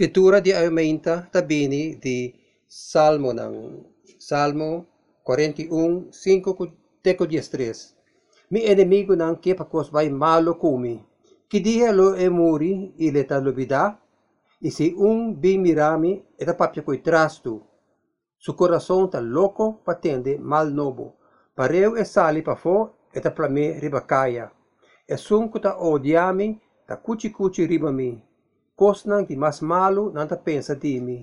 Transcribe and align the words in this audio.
Scrittura 0.00 0.40
di 0.40 0.50
aumenta 0.50 1.28
tabini 1.30 1.98
di 2.00 2.32
Salmo 2.64 3.36
Salmo 4.16 4.86
41, 5.22 6.08
5-13. 6.08 7.92
Mi 8.48 8.64
enemigo 8.64 9.12
ng 9.12 9.36
kipakosbay 9.36 10.08
malo 10.08 10.56
kumi. 10.56 10.96
dia 11.52 11.92
lo 11.92 12.16
emuri 12.16 12.96
ileta 12.96 13.36
lobida. 13.44 14.00
e 14.58 14.70
se 14.70 14.88
un 14.96 15.38
bi 15.38 15.58
mirami 15.58 16.24
papia 16.56 16.80
coi 16.82 17.02
trastu. 17.02 17.60
Su 18.38 18.54
corazon 18.54 19.10
tan 19.10 19.28
loco 19.28 19.82
patende 19.84 20.38
mal 20.38 20.72
nobo. 20.72 21.18
Pareu 21.52 21.94
e 21.96 22.04
sali 22.04 22.40
pa 22.40 22.56
fo 22.56 23.04
etaplame 23.12 23.78
ribacaia. 23.78 24.50
E 25.04 25.16
suncuta 25.18 25.84
odiami 25.84 26.58
ta 26.86 26.96
cuci 26.96 27.30
cuci 27.30 27.66
ribami. 27.66 28.29
Cosnang 28.80 29.28
di 29.28 29.36
mas 29.36 29.60
malo 29.60 30.08
nanta 30.08 30.40
pensa 30.40 30.72
di 30.72 30.96
mi. 31.04 31.20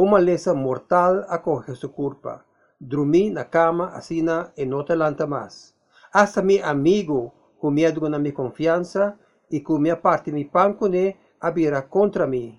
Uma 0.00 0.16
lesa 0.16 0.56
mortal 0.56 1.20
acoge 1.28 1.76
su 1.76 1.92
culpa. 1.92 2.40
Dormi 2.80 3.28
na 3.28 3.44
cama 3.44 3.92
asina 3.92 4.56
e 4.56 4.64
nota 4.64 4.96
lanta 4.96 5.28
mas. 5.28 5.76
Hasta 6.16 6.40
mi 6.40 6.64
amigo, 6.64 7.30
com 7.60 7.68
medo 7.70 8.08
na 8.08 8.18
minha 8.18 8.32
confiança, 8.32 9.20
e 9.50 9.60
com 9.60 9.76
minha 9.76 10.00
parte 10.00 10.32
mi 10.32 10.46
pancone 10.46 11.14
abira 11.38 11.82
contra 11.82 12.26
mim. 12.26 12.58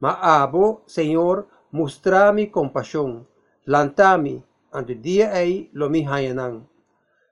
Ma 0.00 0.18
abo, 0.18 0.82
Senhor, 0.84 1.46
mostra-me 1.70 2.48
compaixão. 2.48 3.24
Lantami, 3.64 4.42
ante 4.72 4.96
dia 4.96 5.38
ei 5.38 5.70
lo 5.72 5.88
mi 5.88 6.02
hayanan. 6.02 6.66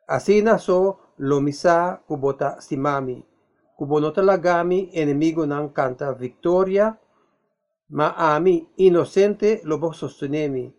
Asina 0.06 0.58
so 0.58 0.96
lo 1.18 1.40
misa 1.40 1.98
kubota 2.06 2.60
simami. 2.60 3.18
Kubonota 3.80 4.20
lagami 4.20 4.90
enemigo 4.92 5.46
nan 5.46 5.72
canta 5.72 6.12
victoria 6.12 6.86
ma 7.88 8.08
ami 8.34 8.68
inocente 8.76 9.62
lo 9.64 9.78
vos 9.78 9.96
sostenemi 9.96 10.70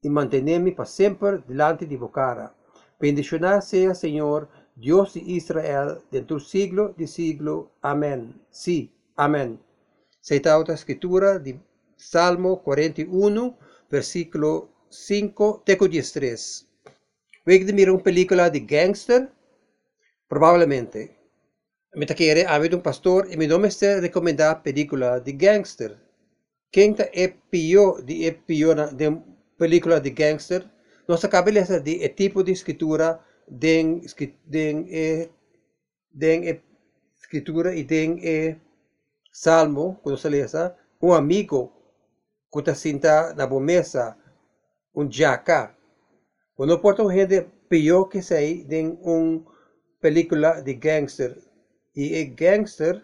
y 0.00 0.08
mantenemi 0.08 0.70
para 0.70 0.88
siempre 0.88 1.42
delante 1.46 1.84
de 1.84 1.94
vocara. 1.98 2.54
Bendicionado 2.98 3.60
sea, 3.60 3.94
Señor, 3.94 4.48
Dios 4.74 5.12
de 5.12 5.20
Israel, 5.20 5.98
dentro 6.10 6.38
del 6.38 6.46
siglo 6.46 6.94
de 6.96 7.06
siglo. 7.06 7.72
Amén. 7.82 8.40
Sí, 8.48 8.90
amén. 9.14 9.60
Se 10.22 10.40
otra 10.54 10.74
escritura 10.74 11.38
de 11.38 11.60
Salmo 11.96 12.62
41, 12.62 13.58
versículo 13.90 14.70
5, 14.88 15.64
teco 15.66 15.86
13. 15.86 16.64
Weet 17.44 17.66
de 17.66 17.74
mirar 17.74 17.92
una 17.92 18.02
película 18.02 18.48
de 18.48 18.60
gangster? 18.60 19.30
Probablemente. 20.28 21.21
Me 21.94 22.06
quiere 22.06 22.46
haber 22.46 22.74
un 22.74 22.80
pastor 22.80 23.28
no 23.36 23.58
me 23.58 23.68
está 23.68 24.00
recomendar 24.00 24.62
película 24.62 25.20
de 25.20 25.32
gangster. 25.32 25.98
Quem 26.70 26.96
é 26.98 27.28
pior 27.28 28.02
de 28.02 28.32
pior 28.32 28.94
de 28.94 29.20
película 29.58 30.00
de 30.00 30.10
gangster, 30.10 30.64
nossa 31.06 31.28
cabeça 31.28 31.78
de 31.80 32.02
é 32.02 32.08
tipo 32.08 32.42
de 32.42 32.52
escritura 32.52 33.20
de 33.46 34.00
de 34.46 34.86
é 34.90 35.28
de 36.10 36.48
é 36.48 36.62
escritura 37.20 37.74
e 37.74 37.84
de 37.84 38.26
é 38.26 38.56
salmo 39.30 40.00
quando 40.02 40.16
se 40.16 40.30
lê 40.30 40.46
um 41.02 41.12
amigo 41.12 41.70
que 42.50 42.58
está 42.60 42.74
senta 42.74 43.34
na 43.34 43.46
mesa 43.60 44.16
um 44.94 45.10
jaca 45.10 45.76
quando 46.54 46.80
porta 46.80 47.02
um 47.02 47.12
gente 47.12 47.42
pior 47.68 48.04
que 48.04 48.22
sei 48.22 48.64
de 48.64 48.80
um 49.04 49.44
película 50.00 50.62
de 50.62 50.72
gangster 50.74 51.51
e 51.94 52.14
é 52.14 52.24
gangster 52.24 53.02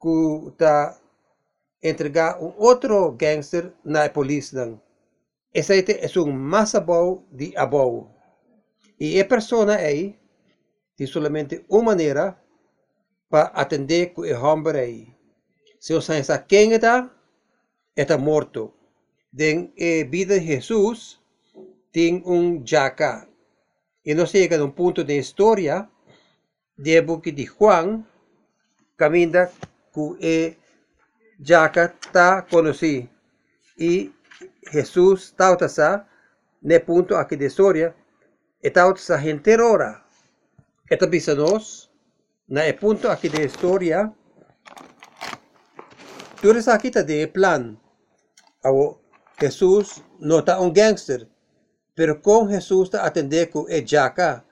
que 0.00 0.48
está 0.48 0.98
entregar 1.82 2.42
um 2.42 2.54
outro 2.56 3.12
gangster 3.12 3.72
na 3.84 4.08
polícia. 4.08 4.78
Esse 5.52 5.78
é 5.78 6.20
um 6.20 6.32
masabou 6.32 7.26
de 7.30 7.56
abou. 7.56 8.10
E 8.98 9.20
a 9.20 9.24
pessoa 9.24 9.74
aí 9.74 10.18
tem 10.96 11.06
somente 11.06 11.64
uma 11.68 11.84
maneira 11.84 12.38
para 13.28 13.48
atender 13.48 14.12
com 14.12 14.22
o 14.22 14.44
homem 14.44 14.76
aí. 14.76 15.14
Se 15.78 15.92
você 15.92 16.22
sabe 16.22 16.44
quem 16.48 16.72
está, 16.72 17.10
está 17.96 18.16
morto. 18.16 18.72
Den 19.32 19.72
a 19.76 20.08
vida 20.08 20.38
de 20.38 20.46
Jesus 20.46 21.20
tem 21.92 22.22
um 22.24 22.64
jaca. 22.64 23.28
E 24.04 24.14
não 24.14 24.26
chega 24.26 24.58
a 24.58 24.64
um 24.64 24.70
ponto 24.70 25.02
de 25.04 25.18
história 25.18 25.88
de 26.76 27.46
Juan, 27.46 28.06
caminha 28.96 29.50
com 29.92 30.12
o 30.12 30.56
Jaca 31.40 31.94
ta 32.12 32.46
conocí 32.48 33.08
y 33.76 34.12
Jesús 34.70 35.34
tautasa 35.36 36.06
ne 36.62 36.80
punto 36.80 37.16
aquí 37.16 37.36
de 37.36 37.46
historia 37.46 37.94
e 38.62 38.70
tautasa 38.70 39.18
gente 39.18 39.56
ora. 39.60 40.04
Esta 40.88 41.06
bisa 41.06 41.34
nos 41.34 41.90
na 42.48 42.66
e 42.66 42.72
punto 42.72 43.10
aquí 43.10 43.28
de 43.28 43.44
historia 43.44 44.12
tu 46.40 46.62
sa 46.62 46.78
kita 46.78 47.02
de 47.02 47.26
plan. 47.26 47.78
Awo 48.62 49.00
Jesús 49.38 50.02
no 50.20 50.38
está 50.38 50.60
un 50.60 50.72
gangster, 50.72 51.28
pero 51.94 52.20
con 52.22 52.48
Jesús 52.48 52.90
ta 52.90 53.04
atender 53.04 53.50
con 53.50 53.64
e 53.68 53.84
jaca, 53.84 54.44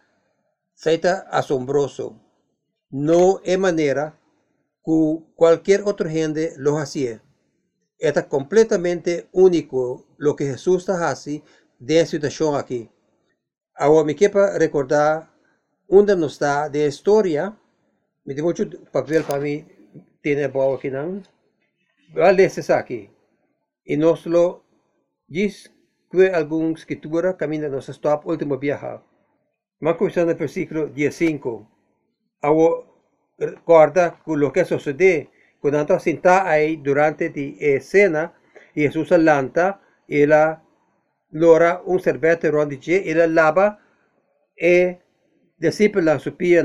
seita 0.82 1.28
asombroso. 1.30 2.20
No 2.90 3.40
es 3.44 3.56
manera 3.56 4.18
que 4.84 5.18
cualquier 5.36 5.82
otro 5.84 6.10
gente 6.10 6.54
lo 6.56 6.76
hacía. 6.76 7.22
Es 7.98 8.20
completamente 8.24 9.28
único 9.30 10.08
lo 10.18 10.34
que 10.34 10.46
Jesús 10.46 10.78
está 10.78 11.08
haciendo 11.08 11.46
de 11.78 12.00
la 12.00 12.06
situación 12.06 12.56
aquí. 12.56 12.90
Ahora 13.76 14.04
me 14.04 14.16
quiero 14.16 14.58
recordar 14.58 15.30
donde 15.88 16.16
nos 16.16 16.32
está 16.32 16.68
de 16.68 16.88
historia. 16.88 17.56
Me 18.24 18.34
tengo 18.34 18.48
mucho 18.48 18.68
papel 18.90 19.22
para 19.22 19.40
mí, 19.40 19.64
tiene 20.20 20.48
boa 20.48 20.76
aquí, 20.76 20.90
¿no? 20.90 21.22
Vale, 22.12 22.44
ese 22.44 22.72
aquí. 22.72 23.08
Y 23.84 23.96
nos 23.96 24.26
lo 24.26 24.64
dice 25.28 25.70
que 26.10 26.30
alguna 26.30 26.74
escritura 26.74 27.36
camina 27.36 27.68
nos 27.68 27.88
stop 27.88 28.26
último 28.26 28.58
viaje. 28.58 29.11
Vamos 29.84 30.16
a 30.16 30.20
el 30.20 30.34
versículo 30.36 30.92
15. 30.94 31.40
Ahora, 32.40 32.86
recorda 33.36 34.22
lo 34.26 34.52
que 34.52 34.64
sucede 34.64 35.28
cuando 35.58 35.96
está 35.96 36.48
ahí 36.48 36.76
durante 36.76 37.32
la 37.34 37.66
escena 37.66 38.32
y 38.76 38.82
Jesús 38.82 39.10
lanta 39.10 39.80
y 40.06 40.24
la 40.24 40.62
lora 41.30 41.82
un 41.84 41.98
servete 41.98 42.52
rondiche 42.52 43.02
y 43.04 43.12
la 43.12 43.26
lava 43.26 43.80
e 44.56 45.00
discípula 45.58 46.20
su 46.20 46.36
pie 46.36 46.64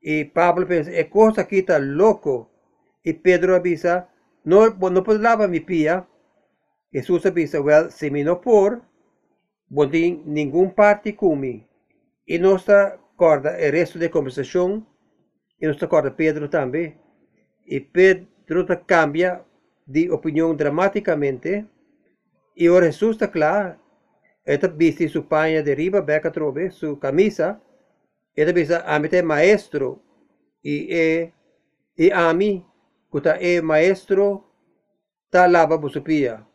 y 0.00 0.24
Pablo 0.24 0.66
piensa 0.66 0.90
es 0.90 1.06
cosa 1.06 1.46
que 1.46 1.60
está 1.60 1.78
loco 1.78 2.50
y 3.04 3.12
Pedro 3.12 3.54
avisa 3.54 4.08
no, 4.42 4.70
no 4.70 5.04
puedo 5.04 5.20
lavar 5.20 5.48
mi 5.48 5.60
pie 5.60 6.02
Jesús 6.90 7.24
avisa 7.24 7.60
well 7.60 7.92
si 7.92 8.10
me 8.10 8.24
no 8.24 8.40
por 8.40 8.82
no 9.68 9.86
ningún 9.86 10.74
parte 10.74 11.16
mi 11.20 11.64
no 12.38 12.56
está 12.56 12.98
corda 13.16 13.58
el 13.58 13.72
resto 13.72 13.98
de 13.98 14.10
conversación 14.10 14.86
e 15.60 15.66
nos 15.66 15.82
acorda 15.82 16.10
Pedro 16.10 16.48
também. 16.48 16.98
E 17.66 17.80
Pedro 17.80 18.66
cambia 18.86 19.44
de 19.86 20.10
opinião 20.10 20.54
dramaticamente. 20.54 21.66
E 22.56 22.68
o 22.68 22.80
Jesus 22.80 23.16
está 23.16 23.28
claro. 23.28 23.78
Ele 24.44 24.68
viste 24.68 25.08
sua 25.08 25.22
panha 25.22 25.62
de 25.62 25.74
riba, 25.74 26.00
beca 26.00 26.30
trove, 26.30 26.70
sua 26.70 26.96
camisa. 26.98 27.60
Ele 28.36 28.52
diz, 28.52 28.70
a 28.70 28.98
mim 28.98 29.08
é 29.10 29.22
maestro. 29.22 30.02
E, 30.62 31.32
e, 31.98 32.04
e 32.06 32.12
a 32.12 32.32
mim, 32.32 32.64
que 33.10 33.28
é 33.28 33.60
maestro, 33.60 34.44
está 35.26 35.46
lava 35.46 35.74
a 35.74 36.00
pia. 36.00 36.46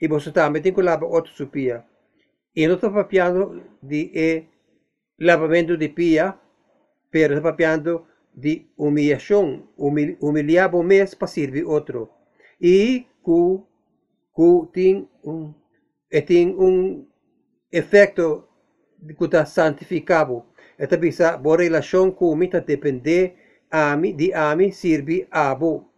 E 0.00 0.06
você 0.06 0.30
também 0.30 0.62
tem 0.62 0.72
que 0.72 0.82
lavar 0.82 1.08
outro 1.08 1.32
sua 1.32 1.46
pia. 1.46 1.84
E 2.54 2.66
não 2.66 2.76
está 2.76 2.90
papiando 2.90 3.62
de 3.82 4.10
e, 4.14 4.44
lavamento 5.18 5.76
de 5.76 5.88
pia, 5.88 6.38
pero 7.10 7.34
está 7.34 7.50
papiando 7.50 8.06
de 8.34 8.66
humillación, 8.76 9.70
humil, 9.76 10.16
humilhava 10.20 10.82
mes 10.82 11.14
para 11.14 11.28
servir 11.28 11.64
outro. 11.64 12.10
E 12.60 13.06
que, 13.24 13.60
que 14.34 14.66
tem 14.72 15.08
um, 15.24 15.54
tem 16.26 16.48
um 16.56 17.06
efeito 17.70 18.48
que 19.16 19.24
está 19.24 19.46
santificado. 19.46 20.44
Esta 20.78 20.96
bisa 20.96 21.36
boa 21.36 21.58
relação 21.58 22.10
com 22.10 22.34
mim 22.34 22.50
depende 22.66 23.34
ami, 23.70 24.12
de 24.12 24.32
ami 24.32 24.72
servir 24.72 25.28
abo. 25.30 25.90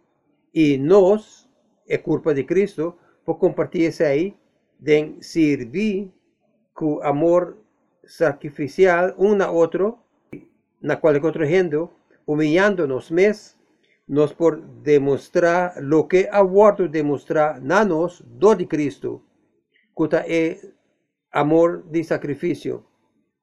E 0.53 0.77
nós, 0.77 1.47
é 1.87 1.97
culpa 1.97 2.33
de 2.33 2.43
Cristo, 2.43 2.95
por 3.25 3.35
compartilhar 3.35 3.89
isso 3.89 4.03
aí, 4.03 4.35
de 4.79 5.15
servir 5.21 6.11
com 6.73 7.01
amor 7.01 7.57
sacrificial 8.07 9.13
um 9.17 9.35
na 9.35 9.51
outro, 9.51 9.99
na 10.81 10.95
é 10.95 11.19
outro 11.21 11.91
humillándonos 12.25 13.11
mes, 13.11 13.57
nos 14.07 14.33
por 14.33 14.61
demostrar 14.83 15.75
lo 15.81 16.07
que 16.07 16.29
vuelto 16.41 16.87
demostrar 16.87 17.61
nanos 17.61 18.23
do 18.25 18.55
de 18.55 18.65
Cristo, 18.65 19.21
que 19.95 20.15
é 20.15 20.59
amor 21.31 21.83
de 21.91 22.03
sacrificio. 22.03 22.85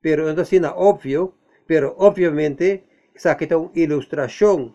Pero 0.01 0.29
entonces 0.29 0.61
es 0.63 0.71
obvio, 0.75 1.35
pero 1.67 1.95
obviamente 1.99 2.85
esa 3.15 3.37
que 3.37 3.55
una 3.55 3.71
ilustración 3.75 4.75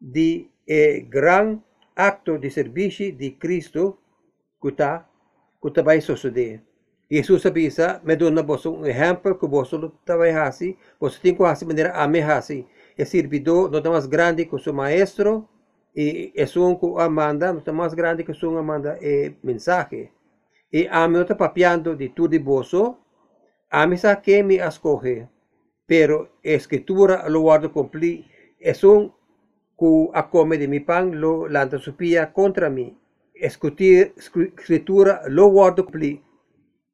de 0.00 0.48
eh, 0.66 1.06
gran 1.08 1.64
acto 1.96 2.38
de 2.38 2.50
servicio 2.50 3.14
de 3.16 3.36
Cristo 3.38 3.98
que 4.62 4.68
está 4.68 5.10
que 5.60 5.82
vai 5.82 6.00
suceder. 6.00 6.67
Dona 8.18 8.42
vos 8.42 8.66
um 8.66 8.84
exemplo 8.84 9.38
que 9.38 9.46
vos 9.46 9.70
vai 10.06 10.32
fazer, 10.32 10.76
vos 11.00 11.18
tem 11.18 11.34
que 11.34 11.38
fazer 11.38 11.64
maneira 11.64 11.92
a 11.92 12.06
me 12.06 12.22
fazer. 12.22 12.66
É 12.98 13.04
servidor 13.04 13.70
não 13.70 13.78
é 13.78 13.88
mais 13.88 14.06
grande 14.06 14.44
que 14.44 14.54
o 14.54 14.58
seu 14.58 14.74
maestro, 14.74 15.48
e 15.96 16.32
é 16.36 16.44
um 16.58 16.74
que 16.74 16.86
amanda, 17.00 17.52
não 17.52 17.62
é 17.64 17.72
mais 17.72 17.94
grande 17.94 18.24
que 18.24 18.32
o 18.32 18.34
seu 18.34 18.56
amanda 18.58 18.98
é 19.00 19.32
mensagem. 19.42 20.10
E 20.70 20.86
a 20.90 21.08
me 21.08 21.20
está 21.22 21.34
papiando 21.34 21.96
de 21.96 22.10
tudo 22.10 22.32
de 22.32 22.38
vos, 22.38 22.74
a 23.70 23.96
sa 23.96 24.16
que 24.16 24.42
me 24.42 24.56
escoge, 24.56 25.28
pero 25.86 26.28
escritura 26.42 27.26
lo 27.28 27.40
guardo 27.40 27.70
cumplir, 27.70 28.26
é 28.60 28.72
um 28.84 29.10
que 29.78 30.10
a 30.12 30.22
come 30.24 30.58
de 30.58 30.68
mi 30.68 30.80
pan 30.80 31.18
lo 31.18 31.48
lanta 31.48 31.78
supia 31.78 32.32
contra 32.32 32.68
mim. 32.68 32.94
Escritura 33.34 35.22
lo 35.28 35.48
guardo 35.48 35.84
cumplir, 35.84 36.20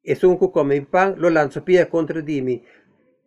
e 0.05 0.13
sunco 0.13 0.51
come 0.51 0.85
pan 0.85 1.15
lo 1.17 1.29
lanzo 1.29 1.63
pia 1.63 1.87
contra 1.87 2.21
di 2.21 2.41
mi. 2.41 2.61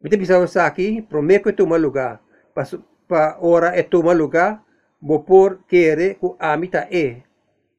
Mi 0.00 0.08
te 0.08 0.16
bisava 0.16 0.46
saki, 0.46 1.02
prometo 1.02 1.52
toma 1.54 1.76
lugar, 1.76 2.20
pa, 2.54 3.36
ora 3.40 3.75
e 3.75 3.88
toma 3.88 4.12
lugar, 4.14 4.62
bo 5.00 5.22
por 5.22 5.66
quere 5.66 6.14
ku 6.14 6.36
amita 6.38 6.86
e. 6.88 7.22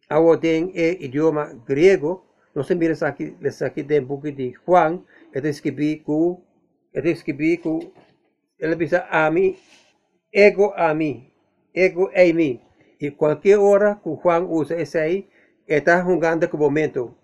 Awo 0.09 0.35
den 0.35 0.71
e 0.73 0.97
idioma 0.99 1.47
grego, 1.65 2.25
non 2.53 2.65
se 2.65 2.75
mira 2.75 2.95
saki, 2.95 3.37
le 3.39 3.51
saki 3.51 3.83
den 3.83 4.05
buki 4.05 4.35
di 4.35 4.51
Juan, 4.65 4.99
et 5.31 5.45
escribi 5.45 6.03
ku, 6.03 6.41
et 6.91 7.05
escribi 7.05 7.57
ku, 7.57 7.79
ele 8.59 8.75
bisa 8.75 9.07
ami, 9.07 9.55
ego 10.33 10.73
ami, 10.75 11.31
ego 11.73 12.09
e 12.11 12.33
mi. 12.33 12.59
E 12.99 13.11
qualquer 13.11 13.59
hora 13.59 14.01
que 14.03 14.11
Juan 14.11 14.43
usa 14.49 14.75
esse 14.75 14.99
aí, 14.99 15.27
está 15.65 16.03
jugando 16.03 16.49
com 16.49 16.57
o 16.57 16.59
momento. 16.59 17.15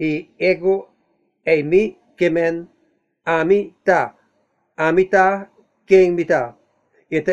E 0.00 0.30
ego 0.38 0.88
e 1.48 1.62
mi 1.62 1.96
kemen 2.16 2.68
ami 3.24 3.74
ta. 3.84 4.14
Ami 4.76 5.04
ta 5.08 5.48
quien 5.86 6.14
mi 6.14 6.24
ta. 6.24 6.56
Esta 7.10 7.32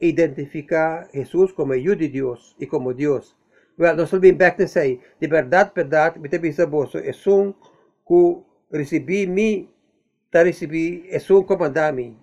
identifica 0.00 1.06
Jesús 1.12 1.52
como 1.52 1.74
yo 1.74 1.94
de 1.94 2.08
Dios 2.08 2.56
y 2.58 2.66
como 2.66 2.94
Dios. 2.94 3.36
Well, 3.76 3.96
no 3.96 4.06
solo 4.06 4.22
back 4.34 4.56
to 4.56 4.66
say, 4.66 5.00
de 5.20 5.26
verdad, 5.26 5.72
verdad, 5.74 6.16
mi 6.16 6.28
te 6.28 6.38
bisa 6.38 6.64
boso, 6.64 6.98
es 6.98 7.26
un 7.26 7.54
que 8.06 8.36
recibí 8.70 9.26
mi, 9.26 9.68
ta 10.30 10.42
recibí, 10.42 11.06
es 11.10 11.30
un 11.30 11.44
comandami. 11.44 12.16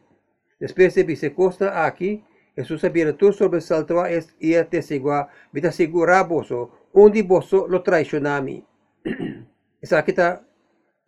Después 0.59 0.95
de 0.95 1.15
se 1.15 1.33
costa 1.33 1.85
aquí, 1.85 2.23
Jesús 2.55 2.81
sabía 2.81 3.15
tú 3.15 3.31
sobresalto 3.31 4.03
y 4.39 4.53
te 4.63 4.79
asegura, 4.79 5.29
me 5.51 5.61
te 5.61 5.67
asegura 5.67 6.23
boso, 6.23 6.71
un 6.93 7.11
di 7.11 7.21
boso 7.21 7.67
lo 7.67 7.83
traicionami. 7.83 8.65
Esa 9.81 10.03
kita 10.03 10.48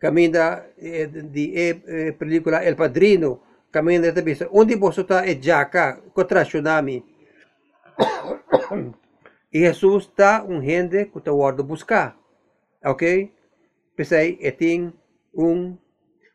camina 0.02 0.66
eh, 0.76 1.06
di 1.30 1.54
eh, 1.54 2.12
película 2.18 2.58
El 2.64 2.74
Padrino, 2.74 3.40
camina 3.70 4.10
de 4.10 4.22
vista, 4.22 4.48
onde 4.50 4.74
você 4.74 5.02
está 5.02 5.24
é 5.24 5.40
jaca 5.40 6.02
tsunami. 6.44 7.04
e 9.54 9.60
Jesus 9.60 10.06
está 10.06 10.42
um 10.42 10.60
gente 10.60 11.06
que 11.06 11.18
está 11.18 11.30
guarda 11.30 11.62
buscar, 11.62 12.18
ok? 12.84 13.30
Pensei, 13.94 14.38
e 14.40 14.50
tem 14.50 14.92
um, 15.32 15.78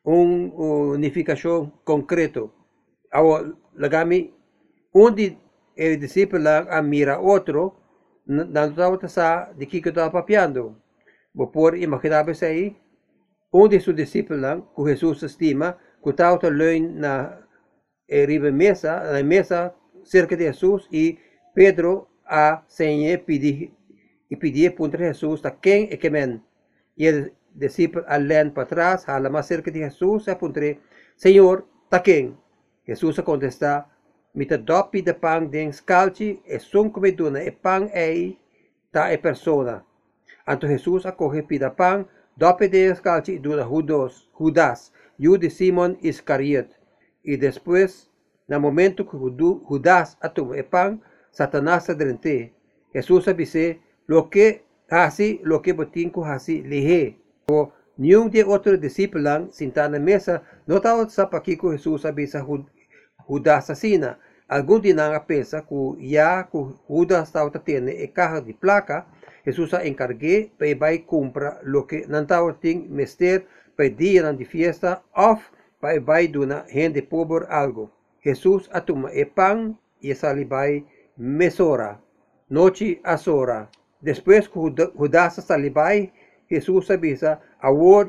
um 0.06 0.94
unificação 0.94 1.70
concreto. 1.84 2.50
Agora, 3.12 3.54
lagami, 3.76 4.34
onde 4.94 5.38
o 5.78 5.98
discípulo 5.98 6.48
a 6.48 6.82
mira 6.82 7.20
outro, 7.20 7.76
não 8.26 8.70
estava 8.70 9.54
de 9.58 9.66
que 9.66 9.80
estava 9.80 10.10
papiando. 10.10 10.78
Vou 11.36 11.48
pôr, 11.48 11.76
imaginar-se 11.76 12.46
aí, 12.46 12.87
um 13.54 13.68
de 13.68 13.80
seus 13.80 13.96
discípulos, 13.96 14.64
que 14.76 14.84
Jesus 14.86 15.24
estima, 15.24 15.78
que 16.04 16.14
na 16.80 17.40
eh, 18.08 18.26
riba 18.26 18.52
mesa, 18.52 19.12
na 19.12 19.24
mesa 19.24 19.74
cerca 20.04 20.36
de 20.36 20.46
Jesus, 20.46 20.88
e 20.92 21.18
Pedro 21.54 22.08
a 22.26 22.64
senha 22.68 23.18
pedir 23.18 23.72
e 24.30 24.36
pedir 24.36 24.76
para 24.76 24.98
Jesus 24.98 25.46
a 25.46 25.52
quem 25.52 25.88
é 25.92 25.98
que 25.98 26.10
men. 26.10 26.42
E 26.98 27.10
o 27.10 27.32
discípulo 27.56 28.06
além 28.08 28.50
para 28.50 28.66
trás, 28.66 29.08
a 29.08 29.20
mais 29.30 29.46
cerca 29.46 29.72
de 29.72 29.80
Jesus, 29.80 30.28
e 30.28 30.32
apontou, 30.32 30.76
Senhor, 31.16 31.66
ta 31.90 32.00
quem? 32.00 32.38
Jesus 32.86 33.20
a 33.20 33.24
contestar, 33.24 33.90
mita 34.38 34.58
dopi 34.58 35.02
de 35.02 35.14
pang 35.14 35.50
den 35.50 35.74
scalci 35.74 36.42
e 36.46 36.60
sun 36.60 36.92
come 36.92 37.12
duna 37.12 37.42
e 37.42 37.52
pang 37.52 37.90
ei 37.94 38.38
ta 38.92 39.12
e 39.12 39.18
persona. 39.18 39.84
Anto 40.46 40.68
Jesus 40.68 41.06
a 41.06 41.12
coge 41.12 41.42
pida 41.42 41.72
pang 41.72 42.06
Dopo 42.38 42.68
de 42.68 42.92
escalci 42.92 43.40
dura 43.40 43.64
Judas, 43.66 44.30
Judas, 44.32 44.94
de 45.18 45.50
Simon 45.50 45.98
Iscariot. 46.04 46.70
E 47.24 47.36
depois, 47.36 48.12
no 48.48 48.60
momento 48.60 49.04
que 49.06 49.18
Judas 49.18 50.16
atum 50.22 50.54
e 50.54 50.62
pan, 50.62 51.02
Satanás 51.32 51.90
adrente. 51.90 52.54
Jesus 52.94 53.26
disse, 53.36 53.82
lo 54.06 54.30
que 54.30 54.62
hasi, 54.88 55.42
lo 55.44 55.64
que 55.64 55.74
botinco 55.74 56.26
hasi, 56.26 56.62
lihe. 56.62 57.18
O 57.50 57.72
nenhum 57.98 58.30
de 58.30 58.44
outro 58.44 58.78
discípulo 58.78 59.52
sentado 59.52 59.94
na 59.94 60.00
mesa, 60.00 60.44
não 60.68 60.78
estava 60.78 61.10
sa 61.10 61.26
que 61.42 61.58
Jesus 61.60 62.06
avisa 62.06 62.46
Judas 63.28 63.64
assassina. 63.64 64.20
Algum 64.48 64.80
de 64.80 64.94
nós 64.94 65.24
pensa 65.26 65.64
que 65.64 66.12
já 66.12 66.44
que 66.44 66.58
Judas 66.88 67.30
estava 67.30 67.50
tendo 67.50 67.90
e 67.90 68.08
carro 68.08 68.42
de 68.42 68.54
placa, 68.54 69.08
Jesus 69.48 69.74
a 69.74 69.88
encargue 69.88 70.52
para 70.58 70.76
vai 70.76 70.98
compra 71.00 71.62
lo 71.64 71.88
que 71.88 72.06
não 72.06 72.26
tem 72.60 72.86
mester 72.90 73.46
para 73.78 73.88
dia 73.88 74.34
de 74.34 74.44
festa 74.44 75.02
of 75.16 75.42
para 75.80 76.02
vai 76.02 76.28
dona 76.28 76.66
gente 76.68 77.02
pobre 77.02 77.46
algo. 77.48 77.90
Jesus 78.22 78.68
a 78.74 78.82
toma 78.82 79.10
e 79.14 79.24
pão 79.24 79.78
e 80.04 80.14
sali 80.14 80.44
vai 80.44 80.84
mesora, 81.18 81.98
noite 82.50 83.00
a 83.06 83.16
sora. 83.16 83.70
Depois 84.02 84.50
que 84.50 84.60
Judas 84.60 85.36
sali 85.36 85.70
vai, 85.70 86.12
Jesus 86.52 86.92
avisa, 86.92 87.40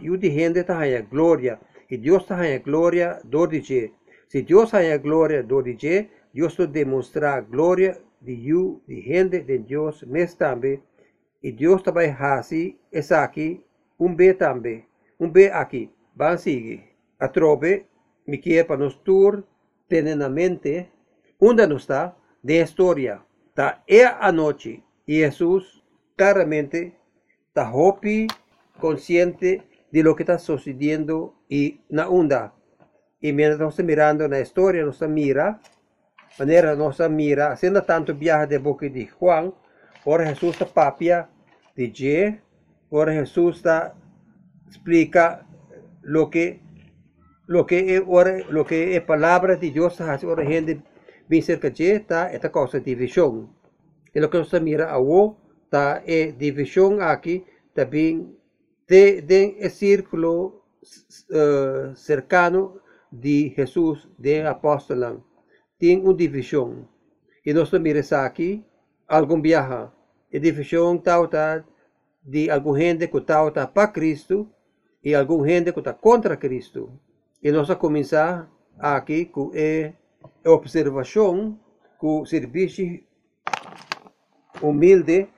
e 0.02 0.10
o 0.10 0.16
de 0.16 0.30
gente 0.30 0.64
a 0.68 1.02
glória, 1.02 1.60
e 1.88 1.96
Deus 1.96 2.26
tahanha 2.26 2.58
glória 2.58 3.20
do 3.22 3.46
DJ. 3.46 3.92
Se 4.26 4.42
Deus 4.42 4.72
tahanha 4.72 4.98
glória 4.98 5.44
do 5.44 5.62
DJ, 5.62 6.10
Deus 6.34 6.56
te 6.56 6.66
demonstrar 6.66 7.42
glória 7.42 7.96
de 8.20 8.32
you, 8.32 8.82
de 8.88 9.00
gente 9.02 9.40
de 9.40 9.58
Deus, 9.58 10.02
mas 10.02 10.34
também 10.34 10.82
e 11.42 11.52
Deus 11.52 11.83
também 11.83 12.11
hasi 12.11 12.78
essa 12.92 13.23
aqui 13.23 13.64
um 13.99 14.14
B 14.14 14.35
também 14.35 14.85
um 15.18 15.30
B 15.30 15.50
aqui 15.50 15.90
vamos 16.14 16.40
seguir 16.40 16.83
a 17.18 17.28
trobe 17.28 17.87
me 18.26 18.38
quer 18.38 18.64
para 18.64 18.76
nos 18.76 18.95
tur 18.97 19.45
na 20.16 20.28
mente 20.28 20.88
onde 21.40 21.66
não 21.66 21.76
está 21.76 22.14
de 22.42 22.62
história 22.62 23.21
tá 23.54 23.83
é 23.87 24.04
a 24.04 24.30
noite 24.33 24.83
e 25.07 25.21
Jesus 25.21 25.83
claramente 26.16 26.92
está 27.49 27.71
hopi 27.73 28.26
consciente 28.80 29.62
de 29.90 30.02
lo 30.02 30.14
que 30.14 30.23
está 30.23 30.38
sucedendo 30.38 31.35
e 31.50 31.80
na 31.88 32.09
onda 32.09 32.52
e 33.23 33.33
mientras 33.33 33.59
nós 33.61 33.78
mirando 33.78 34.28
na 34.28 34.40
história 34.40 34.85
nós 34.85 35.00
mira 35.02 35.59
maneira 36.38 36.76
nós 36.76 36.99
mira 37.09 37.57
sendo 37.57 37.80
tanto 37.83 38.14
viaje 38.14 38.49
de 38.49 38.59
boca 38.59 38.90
de 38.90 39.09
Juan 39.18 39.52
Ora 40.10 40.24
Jesús 40.24 40.56
papia 40.72 41.28
de 41.76 41.92
Je. 41.92 42.40
Ora 42.88 43.12
Jesús 43.12 43.62
explica 44.66 45.46
lo 46.00 46.30
que 46.30 46.62
lo 47.46 47.66
que 47.66 47.96
es 47.96 48.02
lo 48.48 48.64
que 48.64 48.96
es 48.96 49.02
palabra 49.02 49.56
de 49.56 49.70
Dios 49.70 50.00
hace 50.00 50.26
ora 50.26 50.46
gente 50.46 50.82
bien 51.28 51.42
cerca 51.42 51.68
de 51.68 51.96
está 51.96 52.32
esta 52.32 52.50
cosa 52.50 52.78
de 52.78 52.84
división. 52.84 53.54
Y 54.14 54.20
lo 54.20 54.30
que 54.30 54.42
se 54.46 54.58
mira 54.60 54.90
a 54.90 54.96
vos 54.96 55.36
está 55.64 56.02
e 56.06 56.32
división 56.32 57.02
aquí 57.02 57.44
también 57.74 58.34
de, 58.86 59.20
de 59.20 59.58
el 59.60 59.70
círculo 59.70 60.64
uh, 61.28 61.94
cercano 61.94 62.80
de 63.10 63.52
Jesús 63.54 64.08
de 64.16 64.46
apóstol 64.46 65.22
tiene 65.76 66.02
una 66.02 66.16
división. 66.16 66.88
Y 67.44 67.52
nosotros 67.52 67.82
miramos 67.82 68.12
aquí 68.14 68.64
algún 69.06 69.42
viaja 69.42 69.92
edificação 70.32 70.99
tauta 70.99 71.64
de 72.23 72.50
alguma 72.50 72.78
gente 72.78 73.08
que 73.08 73.20
tauta 73.20 73.66
para 73.66 73.88
Cristo 73.88 74.49
e 75.02 75.14
alguma 75.14 75.47
gente 75.47 75.73
que 75.73 75.78
está 75.78 75.94
contra 75.94 76.37
Cristo. 76.37 76.92
E 77.42 77.50
nós 77.50 77.68
vamos 77.68 77.80
começar 77.80 78.50
aqui 78.78 79.26
com 79.26 79.50
a 80.44 80.50
observação 80.50 81.58
que 81.99 82.06
o 82.06 82.26
serviço 82.26 82.82
humilde, 84.61 85.28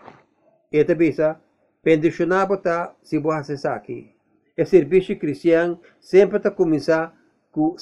esta 0.73 0.95
bisa, 0.95 1.41
bendicionado 1.83 2.57
ta 2.59 2.97
si 3.03 3.19
vos 3.19 3.35
haces 3.35 3.65
aquí. 3.65 4.15
El 4.57 4.67
servicio 4.67 5.19
cristiano 5.19 5.81
siempre 6.01 6.39
está 6.39 6.55
comienza 6.55 7.15
con, 7.51 7.77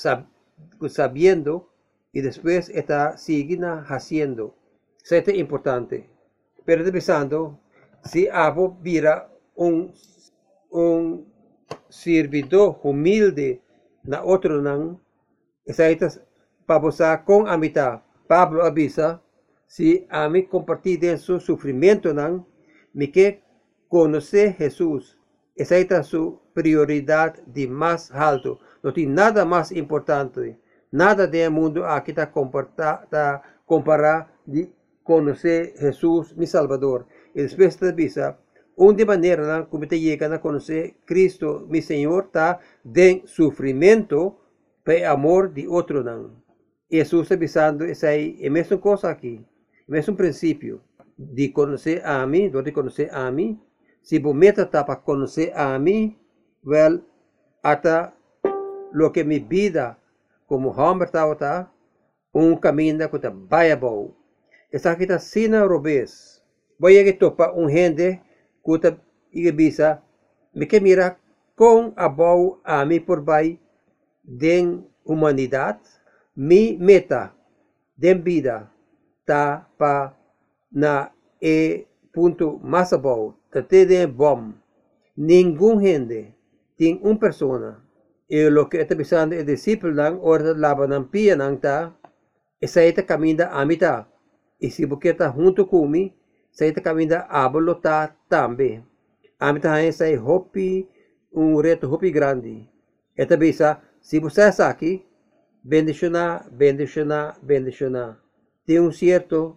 sabiendo 0.88 1.70
y 2.12 2.20
después 2.20 2.68
está 2.68 3.16
siguiendo 3.16 3.84
haciendo. 3.88 4.54
Eso 5.02 5.16
es 5.16 5.28
importante. 5.28 6.08
Pero 6.68 6.84
pensando, 6.92 7.58
si 8.04 8.28
vira 8.82 9.26
un, 9.54 9.90
un 10.68 11.26
servidor 11.88 12.78
humilde 12.82 13.62
na 14.02 14.22
otro 14.22 14.60
nan, 14.60 15.00
esa 15.64 15.88
es 15.88 16.20
para 16.66 17.24
con 17.24 17.48
amistad. 17.48 18.02
Pablo 18.26 18.62
avisa, 18.66 19.22
si 19.66 20.06
a 20.10 20.28
mí 20.28 20.44
compartir 20.44 21.02
en 21.06 21.18
su 21.18 21.40
sufrimiento 21.40 22.12
nan, 22.12 22.44
me 22.92 23.10
que 23.10 23.42
conocer 23.88 24.52
Jesús. 24.52 25.16
Esa 25.56 25.78
es 25.78 26.06
su 26.06 26.38
prioridad 26.52 27.34
de 27.46 27.66
más 27.66 28.10
alto. 28.12 28.60
No 28.82 28.92
tiene 28.92 29.14
nada 29.14 29.46
más 29.46 29.72
importante. 29.72 30.60
Nada 30.90 31.26
del 31.26 31.50
mundo 31.50 31.86
aquí 31.86 32.10
está 32.10 32.30
comparar 32.30 34.28
de 34.44 34.77
conocer 35.08 35.72
Jesús, 35.78 36.36
mi 36.36 36.46
Salvador. 36.46 37.06
Y 37.34 37.40
después 37.40 37.78
te 37.78 37.88
avisa, 37.88 38.38
de 38.76 39.06
manera 39.06 39.66
como 39.70 39.88
te 39.88 39.98
llegan 39.98 40.34
a 40.34 40.40
conocer 40.40 40.96
Cristo, 41.06 41.64
mi 41.66 41.80
Señor, 41.80 42.24
está 42.26 42.60
de 42.84 43.22
sufrimiento, 43.24 44.38
por 44.84 45.02
amor 45.04 45.54
de 45.54 45.66
otro. 45.66 46.04
Jesús 46.90 47.22
está 47.22 47.36
avisando, 47.36 47.86
es 47.86 48.04
ahí, 48.04 48.38
es 48.38 48.70
una 48.70 48.80
cosa 48.82 49.08
aquí, 49.08 49.42
es 49.88 50.08
un 50.08 50.16
principio 50.16 50.82
de 51.16 51.54
conocer 51.54 52.02
a 52.04 52.26
mí, 52.26 52.50
de 52.50 52.72
conocer 52.72 53.08
a 53.10 53.30
mí. 53.30 53.58
Si 54.02 54.18
vos 54.18 54.34
metas 54.34 54.66
para 54.68 55.00
conocer 55.00 55.52
a 55.54 55.78
mí, 55.78 56.18
well, 56.62 57.02
hasta 57.62 58.14
lo 58.92 59.10
que 59.10 59.24
mi 59.24 59.38
vida 59.38 59.98
como 60.46 60.70
hombre 60.72 61.06
está, 61.06 61.72
un 62.32 62.56
camino 62.58 63.10
que 63.10 63.16
está 63.16 63.32
vaya. 63.34 63.80
Essa 64.70 64.90
aqui 64.92 65.04
está 65.04 65.18
sin 65.18 65.52
robes. 65.52 66.42
Voy 66.78 66.98
a 66.98 67.18
topa 67.18 67.52
un 67.52 67.70
gente 67.70 68.22
que 68.64 68.74
está 68.74 68.98
igabisa, 69.32 70.02
me 70.52 70.68
que 70.68 70.80
mira 70.80 71.18
com 71.56 71.92
a 71.96 72.08
bom 72.08 72.60
a 72.64 72.84
mim 72.84 73.00
por 73.00 73.22
bai 73.22 73.58
den 74.22 74.86
humanidade, 75.04 75.80
mi 76.36 76.76
meta 76.78 77.34
den 77.96 78.22
vida 78.22 78.70
tá 79.24 79.66
pa 79.78 80.14
na 80.70 81.12
e 81.40 81.86
punto 82.12 82.60
bom, 83.02 83.34
tá 83.50 83.62
te 83.62 83.86
den 83.86 84.12
bom. 84.12 84.52
Nenhum 85.16 85.80
gente 85.80 86.34
tem 86.76 87.00
uma 87.02 87.18
pessoa 87.18 87.82
e 88.28 88.50
lo 88.50 88.68
que 88.68 88.76
está 88.76 88.94
pensando 88.94 89.34
el 89.34 89.46
discípulo 89.46 89.94
laban 90.56 90.92
ng 90.92 91.08
pia 91.08 91.34
nang 91.34 91.56
ta 91.56 91.96
esa 92.60 92.84
ita 92.84 93.02
caminda 93.02 93.48
amita 93.48 94.04
e 94.04 94.17
se 94.60 94.86
porque 94.86 95.10
está 95.10 95.30
junto 95.30 95.66
comigo 95.66 96.14
esa 96.52 96.66
ita 96.66 96.80
caminda 96.80 97.26
abolo 97.30 97.76
ta 97.76 98.16
tambe 98.28 98.82
amita 99.38 99.72
hai 99.72 99.92
sai 99.92 100.16
hopi 100.16 100.88
um 101.32 101.60
reto 101.60 101.86
hopi 101.86 102.10
grande. 102.10 102.68
Eta 103.16 103.36
bisa 103.36 103.80
você 104.20 104.48
está 104.48 104.68
aqui 104.68 105.06
bendiciona 105.62 106.44
bendiciona 106.50 107.36
bendiciona. 107.42 108.18
Tem 108.66 108.80
um 108.80 108.90
certo 108.90 109.56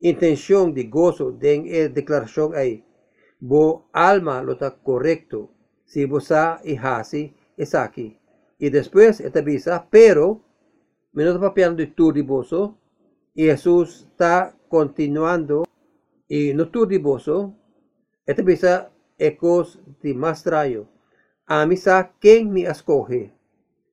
intenção 0.00 0.72
de 0.72 0.84
gozo 0.84 1.32
de 1.32 1.88
declaração 1.88 2.52
aí 2.52 2.82
bo 3.40 3.88
alma 3.92 4.40
lo 4.40 4.52
está 4.52 4.70
correcto. 4.70 5.50
Se 5.84 6.06
você 6.06 6.56
e 6.64 6.76
hasi 6.76 7.34
es 7.56 7.74
aquí. 7.74 8.18
Y 8.58 8.70
después 8.70 9.20
esta 9.20 9.42
visa, 9.42 9.86
pero 9.90 10.40
me 11.12 11.24
está 11.24 11.38
papiando 11.38 11.76
de 11.76 11.88
turdiboso 11.88 12.78
Y 13.34 13.44
Jesús 13.46 14.06
está 14.10 14.54
continuando 14.68 15.64
y 16.28 16.52
noturiboso, 16.52 17.54
esta 18.26 18.42
bisa 18.42 18.90
ecos 19.18 19.80
de 20.02 20.14
más 20.14 20.42
trayo. 20.42 20.86
A 21.46 21.64
misa 21.66 22.12
quien 22.20 22.52
me 22.52 22.62
escoge. 22.62 23.32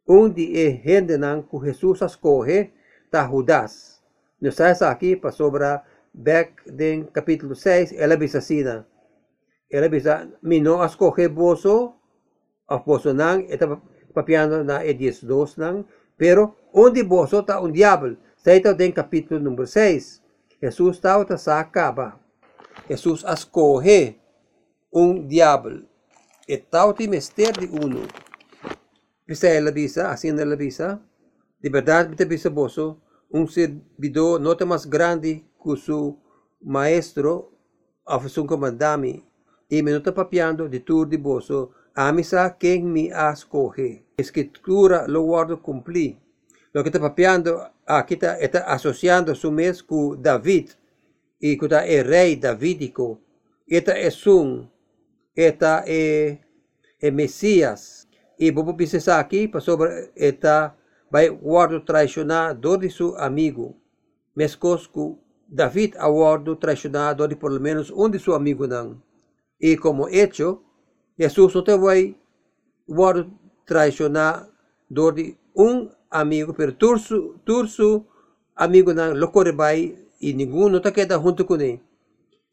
Un 0.05 0.33
di 0.33 0.81
hendenan 0.83 1.43
que 1.43 1.59
Jesús 1.59 2.01
escoge 2.01 2.73
ta 3.09 3.27
Judas. 3.27 4.03
Nos 4.39 4.55
sabes 4.55 4.81
aquí 4.81 5.15
para 5.15 5.31
sobra 5.31 5.83
back 6.13 6.63
den 6.65 7.05
capítulo 7.05 7.55
6, 7.55 7.93
ela 7.93 8.15
bisa 8.15 8.41
sina. 8.41 8.87
Ela 9.69 9.87
bisa 9.87 10.27
mino 10.41 10.83
escoge 10.83 11.27
boso, 11.27 11.95
a 12.67 12.77
boso 12.77 13.13
nan, 13.13 13.45
esta 13.49 13.81
papiano 14.13 14.63
na 14.63 14.83
e 14.83 14.93
12 14.93 15.57
nan, 15.57 15.85
pero 16.17 16.55
onde 16.73 17.03
boso 17.03 17.45
ta 17.45 17.59
un 17.59 17.71
diablo. 17.71 18.17
Ito 18.45 18.73
den 18.73 18.91
capítulo 18.91 19.39
número 19.39 19.67
6 19.67 20.21
Jesus 20.61 20.99
tao 20.99 21.25
ta 21.25 21.37
sa 21.37 21.59
acaba 21.59 22.19
Jesus 22.89 23.23
ascoge 23.23 24.17
un 24.91 25.27
diablo. 25.27 25.85
E 26.47 26.57
tao 26.57 26.93
ti 26.93 27.07
mester 27.07 27.53
de 27.53 27.67
uno. 27.67 28.07
Bisa 29.27 29.47
ela 29.47 29.71
bisa, 29.71 30.09
assim 30.09 30.29
ela 30.29 30.55
bisa, 30.55 30.99
de 31.61 31.69
verdade, 31.69 32.09
bita 32.09 32.25
bisa 32.25 32.49
boso, 32.49 32.97
um 33.31 33.45
servidor 33.45 34.39
nota 34.39 34.65
mais 34.65 34.85
grande 34.85 35.45
que 35.61 35.91
o 35.91 36.17
maestro, 36.59 37.51
a 38.07 38.19
função 38.19 38.47
comandami, 38.47 39.23
e 39.69 39.83
me 39.83 39.91
nota 39.91 40.11
papiando 40.11 40.67
de 40.67 40.79
tur 40.79 41.05
de 41.05 41.17
boso, 41.17 41.71
Amisa 41.93 42.57
quien 42.57 42.91
me 42.91 43.11
escoge. 43.31 44.05
Escritura 44.17 45.05
lo 45.07 45.21
guardo 45.23 45.61
cumplí. 45.61 46.17
lo 46.73 46.83
que 46.83 46.89
está 46.89 46.99
papeando, 46.99 47.61
aqui 47.85 48.13
está, 48.13 48.37
associando 48.65 49.35
su 49.35 49.51
mês 49.51 49.81
com 49.81 50.15
David, 50.15 50.77
e 51.41 51.57
com 51.57 51.65
o 51.65 51.73
é 51.73 52.01
rei 52.01 52.33
e 52.33 53.75
esta 53.75 53.91
é 53.97 54.09
Sun, 54.09 54.67
esta 55.35 55.83
é, 55.87 56.39
é 57.01 57.11
Messias, 57.11 58.07
e 58.37 58.51
vamos 58.51 58.75
pensar 58.75 59.19
aqui 59.19 59.47
para 59.47 59.61
sobre 59.61 60.11
esta 60.15 60.75
vai 61.11 61.29
guardo 61.29 61.81
traicionar 61.81 62.55
dois 62.55 62.79
de 62.79 62.89
seu 62.89 63.17
amigo, 63.17 63.75
mas 64.35 64.57
a 64.61 64.77
David 65.47 65.97
aguardo 65.97 66.55
traicionar 66.55 67.15
dois 67.15 67.29
de 67.29 67.35
pelo 67.35 67.59
menos 67.59 67.89
um 67.89 68.09
de 68.09 68.19
seus 68.19 68.35
amigos 68.35 68.69
não. 68.69 69.01
E 69.59 69.75
como 69.75 70.07
hecho, 70.07 70.61
Jesus 71.17 71.53
não 71.53 71.63
te 71.63 71.77
vai 71.77 72.15
guardo 72.87 73.31
traicionar 73.65 74.47
dois 74.89 75.15
de 75.15 75.37
um 75.55 75.89
amigo, 76.09 76.53
pero 76.53 76.73
turso, 76.73 77.39
turso 77.45 78.05
amigo 78.55 78.93
não 78.93 79.13
locore 79.13 79.51
vai 79.51 79.95
e 80.21 80.33
ninguém 80.33 80.69
não 80.69 80.79
te 80.79 80.91
queda 80.91 81.19
junto 81.19 81.45
com 81.45 81.55
ele. 81.55 81.81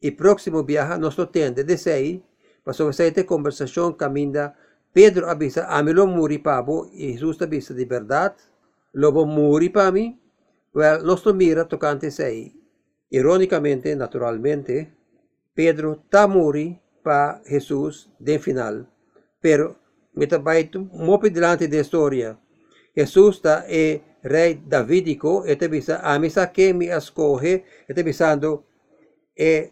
E 0.01 0.11
próximo 0.11 0.63
viaja 0.63 0.97
nós 0.97 1.15
tende 1.31 1.63
de 1.63 1.77
sei, 1.77 2.23
passou 2.63 2.89
essa 2.89 3.23
conversação 3.23 3.93
caminha 3.93 4.53
Pedro 4.97 5.29
avisa, 5.29 5.67
a 5.67 5.83
mí 5.83 5.93
lo 5.93 6.07
muri 6.07 6.39
pabo, 6.39 6.89
e 6.91 7.13
Jesus 7.13 7.41
avisa 7.41 7.73
de 7.73 7.85
verdade, 7.85 8.35
lobo 8.93 9.27
muri 9.27 9.69
para 9.69 9.91
mim, 9.91 10.19
well, 10.73 11.03
nós 11.03 11.23
mira 11.35 11.65
tocante 11.65 12.09
sei. 12.09 12.55
Ironicamente, 13.11 13.93
naturalmente, 13.95 14.91
Pedro 15.53 16.03
tá 16.09 16.27
muri 16.27 16.81
para 17.03 17.41
Jesús 17.45 18.09
de 18.19 18.39
final. 18.39 18.87
Pero, 19.39 19.75
mitabay 20.15 20.69
mopi 20.91 21.29
delante 21.29 21.67
de 21.67 21.79
historia. 21.79 22.37
Jesús 22.97 23.35
está 23.35 23.65
e 23.69 24.01
rey 24.23 24.55
davídico, 24.65 25.45
este 25.45 25.67
bisa, 25.67 26.01
a 26.01 26.17
misa 26.17 26.51
que 26.51 26.73
me 26.73 26.87
escoge, 26.87 27.63
este 27.87 28.01
bisando, 28.01 28.65
e 29.37 29.71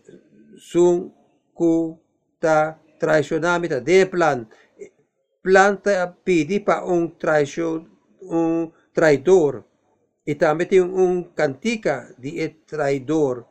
sun 0.57 1.09
ku 1.51 1.97
ta 2.37 2.77
traicionamita 2.99 3.81
de 3.81 4.05
plan. 4.05 4.45
Planta 5.41 6.13
pidi 6.23 6.59
pa 6.59 6.85
un 6.85 7.17
traición, 7.17 7.89
un 8.21 8.71
traidor. 8.93 9.65
E 10.23 10.35
também 10.35 10.67
tem 10.67 10.81
um 10.81 11.23
cantica 11.33 12.13
de 12.17 12.49
traidor 12.65 13.45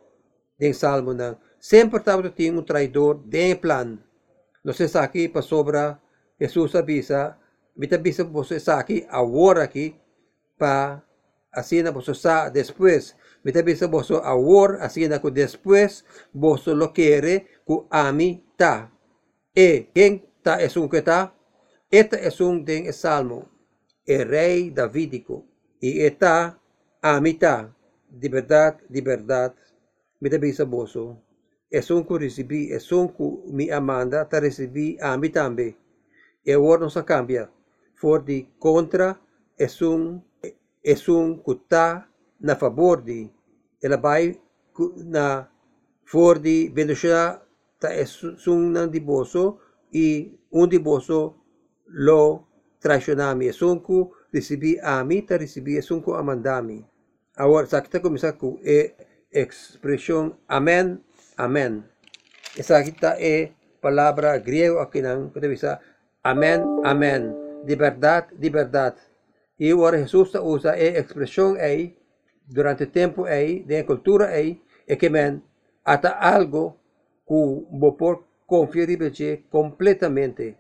de 0.59 0.73
Salmo 0.73 1.15
na 1.15 1.37
Sempre 1.59 1.99
estava 1.99 2.31
tinha 2.31 2.53
um 2.53 2.63
traidor 2.63 3.19
de 3.27 3.57
plan. 3.57 3.99
Não 4.63 4.73
se 4.73 4.87
aqui 4.99 5.29
para 5.29 5.43
sobra 5.43 6.01
Jesus 6.39 6.75
avisa, 6.75 7.37
mita 7.77 7.99
bisa 7.99 8.25
você 8.25 8.61
sa 8.61 8.79
aqui 8.79 9.07
agora 9.11 9.63
aqui 9.63 9.95
para 10.59 11.03
assim 11.53 11.83
você 11.83 12.15
sa 12.15 12.49
depois. 12.49 13.15
Mita 13.45 13.63
bisa 13.63 13.87
você 13.89 14.15
agora 14.15 14.85
assim 14.85 15.09
na 15.09 15.19
depois 15.19 16.05
você 16.33 16.71
lo 16.73 16.89
quer 16.93 17.45
ku 17.65 17.87
ami 17.91 18.43
ta. 18.57 18.91
E 19.55 19.87
quem 19.95 20.23
ta 20.43 20.61
é 20.61 20.69
um 20.79 20.89
que 20.89 21.03
ta? 21.03 21.33
Esta 21.91 22.17
é 22.17 22.31
um 22.43 22.63
den 22.63 22.93
salmo. 22.93 23.49
E 24.07 24.25
rei 24.25 24.71
davídico. 24.71 25.45
E 25.81 26.01
eta 26.07 26.59
amita. 27.03 27.75
De 28.11 28.29
verdade, 28.29 28.79
de 28.89 29.01
verdade. 29.01 29.55
Mita 30.21 30.39
bisa 30.39 30.65
você 30.65 31.17
es 31.75 31.91
un 31.91 32.05
que 32.05 32.19
recebi, 32.19 32.73
es 32.73 32.93
un 32.93 33.09
que 33.09 33.25
me 33.53 33.73
amanda, 33.73 34.29
ta 34.29 34.39
recebi 34.39 34.97
a 35.01 35.17
mí 35.17 35.29
también. 35.29 35.77
E 36.45 36.53
agora 36.53 36.83
não 36.83 36.91
se 36.91 37.03
cambia. 37.03 37.51
for 38.05 38.23
the 38.23 38.47
contra 38.59 39.19
es 39.57 39.81
un, 39.81 40.23
es 40.83 41.09
un 41.09 41.41
kutta 41.41 42.07
na 42.41 42.55
favor 42.55 43.03
di. 43.03 43.33
Elabay 43.81 44.39
na 45.09 45.49
for 46.05 46.39
di 46.39 46.69
velocidad 46.69 47.41
ta 47.79 47.95
es 47.95 48.23
un 48.23 48.77
diboso 48.93 49.57
y 49.91 50.37
un 50.51 50.69
diboso 50.69 51.41
lo 51.87 52.47
traicionami. 52.79 53.49
Esunku 53.49 54.13
recibí 54.31 54.77
a 54.83 55.03
mí, 55.03 55.23
te 55.23 55.39
recibí 55.39 55.79
esunku 55.79 56.15
a 56.15 56.23
mandami. 56.23 56.85
Ahora, 57.37 57.67
sakta 57.67 58.03
comienza 58.03 58.37
con 58.37 58.59
e 58.63 58.95
expresión 59.31 60.37
amén, 60.47 61.03
amén. 61.39 61.89
Esa 62.55 62.85
kita 62.85 63.17
e 63.19 63.57
palabra 63.81 64.37
griego 64.41 64.81
aquí 64.81 65.01
nang, 65.01 65.33
amén, 66.23 66.61
amén. 66.85 67.44
De 67.65 67.77
verdade, 67.77 68.35
de 68.37 68.51
verdade. 68.51 69.01
E 69.59 69.71
agora 69.71 69.99
Jesus 69.99 70.35
usa 70.35 70.73
a 70.73 70.79
expressão 70.79 71.55
aí, 71.55 71.97
durante 72.47 72.85
o 72.85 72.87
tempo 72.87 73.25
aí, 73.25 73.65
da 73.65 73.83
cultura 73.85 74.27
aí, 74.27 74.61
é 74.87 74.97
que 74.97 75.09
men, 75.09 75.43
até 75.85 76.09
algo 76.09 76.77
que 77.27 77.67
vou 77.81 77.97
conferir 78.47 78.99
completamente. 79.51 80.57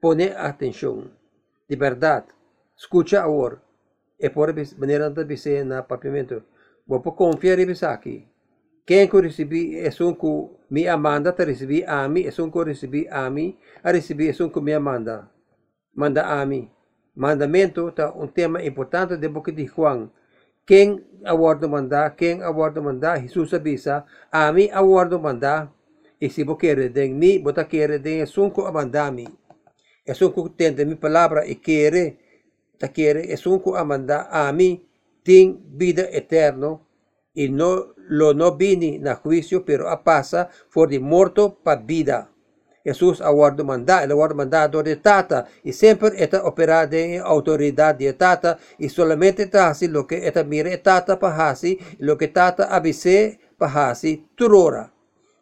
Pone 0.00 0.28
atenção. 0.36 1.10
De 1.68 1.76
verdade. 1.76 2.26
Escucha 2.76 3.22
agora 3.22 3.62
e 4.18 4.30
por 4.30 4.54
maneira 4.78 5.10
de 5.10 5.24
dizer 5.24 5.64
na 5.64 5.82
papimento. 5.82 6.42
Vou 6.86 7.00
confiar 7.00 7.58
em 7.58 7.66
você 7.66 7.86
aqui. 7.86 8.26
Quem 8.86 9.08
que 9.08 9.20
recebi 9.20 9.78
é 9.78 9.90
um 10.02 10.14
que 10.14 10.50
me 10.70 10.86
amanda, 10.86 11.32
te 11.32 11.44
recebi 11.44 11.84
a 11.84 12.06
mim, 12.08 12.24
é 12.26 12.42
um 12.42 12.50
que 12.50 12.64
recebi 12.64 13.08
a 13.08 13.30
mim, 13.30 13.56
a 13.82 13.90
recebi 13.90 14.28
é 14.28 14.44
um 14.44 14.50
que 14.50 14.60
me 14.60 14.74
amanda. 14.74 15.30
Manda 15.94 16.26
a 16.26 16.44
mim. 16.46 16.70
Mandamento 17.14 17.92
tá 17.92 18.12
um 18.12 18.26
tema 18.26 18.62
importante 18.62 19.16
de 19.16 19.28
boca 19.28 19.52
de 19.52 19.66
Juan. 19.66 20.10
Quem 20.66 21.04
awardo 21.24 21.68
manda, 21.68 22.10
quem 22.10 22.42
awardo 22.42 22.82
manda, 22.82 23.16
Jesus 23.20 23.54
avisa, 23.54 24.04
a 24.32 24.52
mim 24.52 24.70
awardo 24.72 25.20
manda. 25.20 25.70
E 26.20 26.30
se 26.30 26.42
você 26.42 26.74
quer 26.74 26.88
de 26.88 27.08
mim, 27.08 27.42
você 27.42 27.64
quer 27.64 27.98
de 27.98 28.20
é 28.20 28.24
a 28.24 29.10
mim. 29.10 29.28
É 30.06 30.12
um 30.12 30.30
que 30.30 30.50
tem 30.50 30.84
minha 30.84 30.96
palavra 30.96 31.46
e 31.46 31.54
quer 31.54 32.16
quiere 32.88 33.32
es 33.32 33.46
un 33.46 33.62
amanda 33.76 34.28
a 34.30 34.52
mí 34.52 34.88
tin 35.22 35.64
vida 35.76 36.08
eterno 36.12 36.86
y 37.32 37.48
no 37.48 37.94
lo 37.96 38.34
no 38.34 38.56
vini 38.56 38.98
na 38.98 39.14
juicio 39.14 39.64
pero 39.64 39.88
a 39.88 40.04
pasa 40.04 40.50
for 40.68 40.90
de 40.90 41.00
morto 41.00 41.58
pa 41.62 41.76
vida 41.76 42.30
Jesús 42.84 43.22
aguardo 43.22 43.64
manda, 43.64 44.04
el 44.04 44.10
aguardo 44.10 44.34
mandado 44.34 44.82
de 44.82 44.96
tata 44.96 45.46
y 45.62 45.72
siempre 45.72 46.12
está 46.22 46.44
operada 46.44 46.94
en 46.94 47.22
autoridad 47.22 47.94
de 47.94 48.12
tata 48.12 48.58
y 48.78 48.90
solamente 48.90 49.48
así 49.58 49.88
lo 49.88 50.06
que 50.06 50.26
está 50.28 50.44
mire 50.44 50.76
tata 50.76 51.18
pa 51.18 51.48
así 51.48 51.78
lo 51.98 52.18
que 52.18 52.28
tata 52.28 52.64
avise 52.64 53.40
pa 53.56 53.90
así 53.90 54.28
turora. 54.34 54.92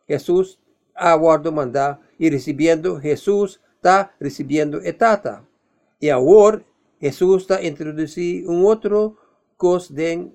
Jesús 0.06 0.60
aguardo 0.94 1.50
manda 1.50 2.00
y 2.16 2.30
recibiendo 2.30 3.00
Jesús 3.00 3.60
está 3.74 4.14
recibiendo 4.20 4.80
etata. 4.80 5.44
Y 5.98 6.10
ahora 6.10 6.62
Jesús 7.00 7.42
está 7.42 7.60
introducindo 7.60 8.52
um 8.52 8.64
outro 8.64 9.16
cos 9.56 9.90
de 9.90 10.30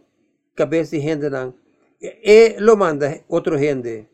cabeça 0.56 0.92
de 0.92 1.02
gente 1.02 1.30
não. 1.30 1.54
E 2.02 2.58
lo 2.60 2.76
manda 2.76 3.22
outro 3.30 3.58
gente. 3.58 4.08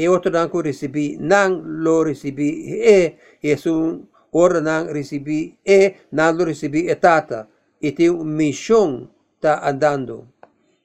E 0.00 0.08
outro 0.08 0.30
não 0.32 0.48
que 0.48 0.62
recebi, 0.62 1.18
não 1.20 1.60
lo 1.84 2.04
recebi. 2.04 2.48
E 2.80 3.16
Jesus 3.42 4.00
ora 4.32 4.58
não 4.58 4.86
recebi. 4.86 5.58
E 5.66 5.94
não 6.10 6.32
lo 6.32 6.44
recebi 6.44 6.88
e 6.88 6.94
tata. 6.94 7.48
E 7.82 7.92
tem 7.92 8.10
missão 8.24 9.10
está 9.36 9.68
andando. 9.68 10.26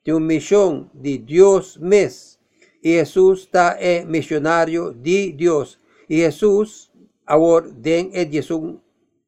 Tem 0.04 0.14
uma 0.14 0.20
missão 0.20 0.90
de 0.94 1.18
Deus 1.18 1.78
mesmo. 1.78 2.40
E 2.84 2.92
Jesus 3.00 3.40
está 3.40 3.78
é 3.80 4.04
missionário 4.04 4.94
de 4.94 5.32
Deus. 5.32 5.80
E 6.10 6.18
Jesus 6.18 6.92
agora 7.26 7.72
tem 7.72 8.12
é 8.14 8.30
Jesus 8.30 8.76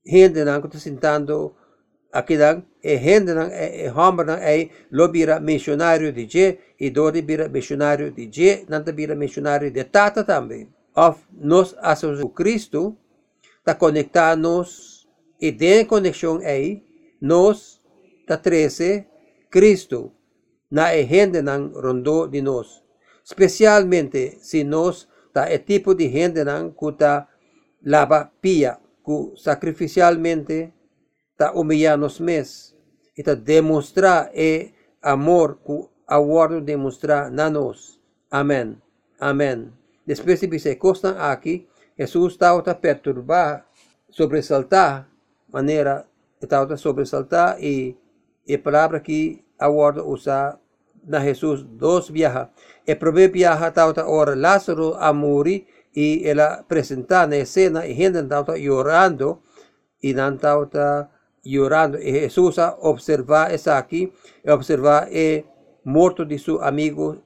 gente 0.05 0.33
que 0.33 0.67
está 0.67 0.79
sentando 0.79 1.53
akidag 2.11 2.63
e 2.83 2.91
é 2.91 2.95
hendenang 2.95 3.51
e 3.51 3.85
é, 3.85 3.87
hamrenang 3.89 4.41
é 4.41 4.57
e 4.59 4.71
lobira 4.91 5.39
missionário 5.39 6.11
de 6.11 6.25
je 6.25 6.59
e 6.79 6.89
doribira 6.89 7.49
missionário 7.49 8.11
de 8.11 8.29
je 8.31 8.65
nantabira 8.69 9.15
missionário 9.15 9.71
de 9.71 9.83
tata 9.83 10.23
também. 10.23 10.69
Of 10.95 11.19
nos 11.31 11.75
a 11.79 11.93
Jesus 11.95 12.31
Cristo 12.35 12.97
ta 13.63 13.75
conectar-nos 13.75 15.07
e 15.39 15.51
de 15.51 15.85
conexão 15.85 16.39
aí 16.43 16.83
nos 17.21 17.81
ta 18.25 18.37
13 18.37 19.05
Cristo 19.49 20.11
na 20.71 20.95
e 20.95 21.03
hendenang 21.03 21.71
rondou 21.73 22.27
de 22.27 22.41
nós. 22.41 22.83
Especialmente 23.23 24.37
se 24.41 24.63
nós 24.63 25.07
ta 25.33 25.45
o 25.53 25.59
tipo 25.59 25.93
de 25.93 26.05
hendenang 26.05 26.73
que 26.73 26.91
tá 26.93 27.27
lava 27.85 28.31
pia, 28.41 28.79
que 29.05 29.33
sacrificialmente 29.35 30.73
ta 31.37 31.53
humillarnos 31.53 32.19
mes 32.19 32.75
e 33.15 33.23
ta 33.23 33.35
demonstra 33.35 34.29
e 34.33 34.73
amor 35.01 35.61
ku 35.63 35.89
aguardo 36.07 36.59
demonstra 36.61 37.29
na 37.29 37.49
nos. 37.49 38.01
Amén. 38.29 38.81
Amén. 39.19 39.73
Después 40.05 40.41
de 40.41 40.59
se 40.59 40.77
costan 40.77 41.15
aqui, 41.19 41.67
Jesus 41.97 42.33
estava 42.33 42.59
a 42.59 42.79
perturbar, 42.79 43.67
sobressaltar, 44.09 45.09
maneira, 45.51 46.07
estava 46.41 46.73
a 46.73 46.77
sobressaltar 46.77 47.57
e 47.61 47.97
a 48.49 48.57
palavra 48.57 48.99
que 48.99 49.43
aguardo 49.57 50.07
usar 50.07 50.59
na 51.03 51.19
Jesus 51.19 51.63
dos 51.63 52.09
viaja. 52.09 52.49
E 52.85 52.95
primeiro 52.95 53.33
viaja 53.33 53.67
estava 53.67 54.07
ora 54.07 54.35
Lázaro 54.35 54.95
a 54.95 55.11
morrer 55.13 55.65
e 55.95 56.21
ela 56.25 56.59
apresentar 56.59 57.27
na 57.27 57.43
cena 57.45 57.85
e 57.85 57.93
gente 57.93 58.17
estava 58.17 58.53
orando 58.71 59.41
e 60.01 60.13
não 60.13 60.35
estava 60.35 61.09
llorando. 61.55 61.97
E 61.97 62.11
Jesus 62.11 62.57
observa 62.79 63.53
está 63.53 63.75
é 63.75 63.77
aqui, 63.77 64.11
é 64.43 64.53
observa 64.53 65.07
é 65.11 65.43
morto 65.83 66.25
de 66.25 66.37
seu 66.37 66.61
amigo, 66.61 67.21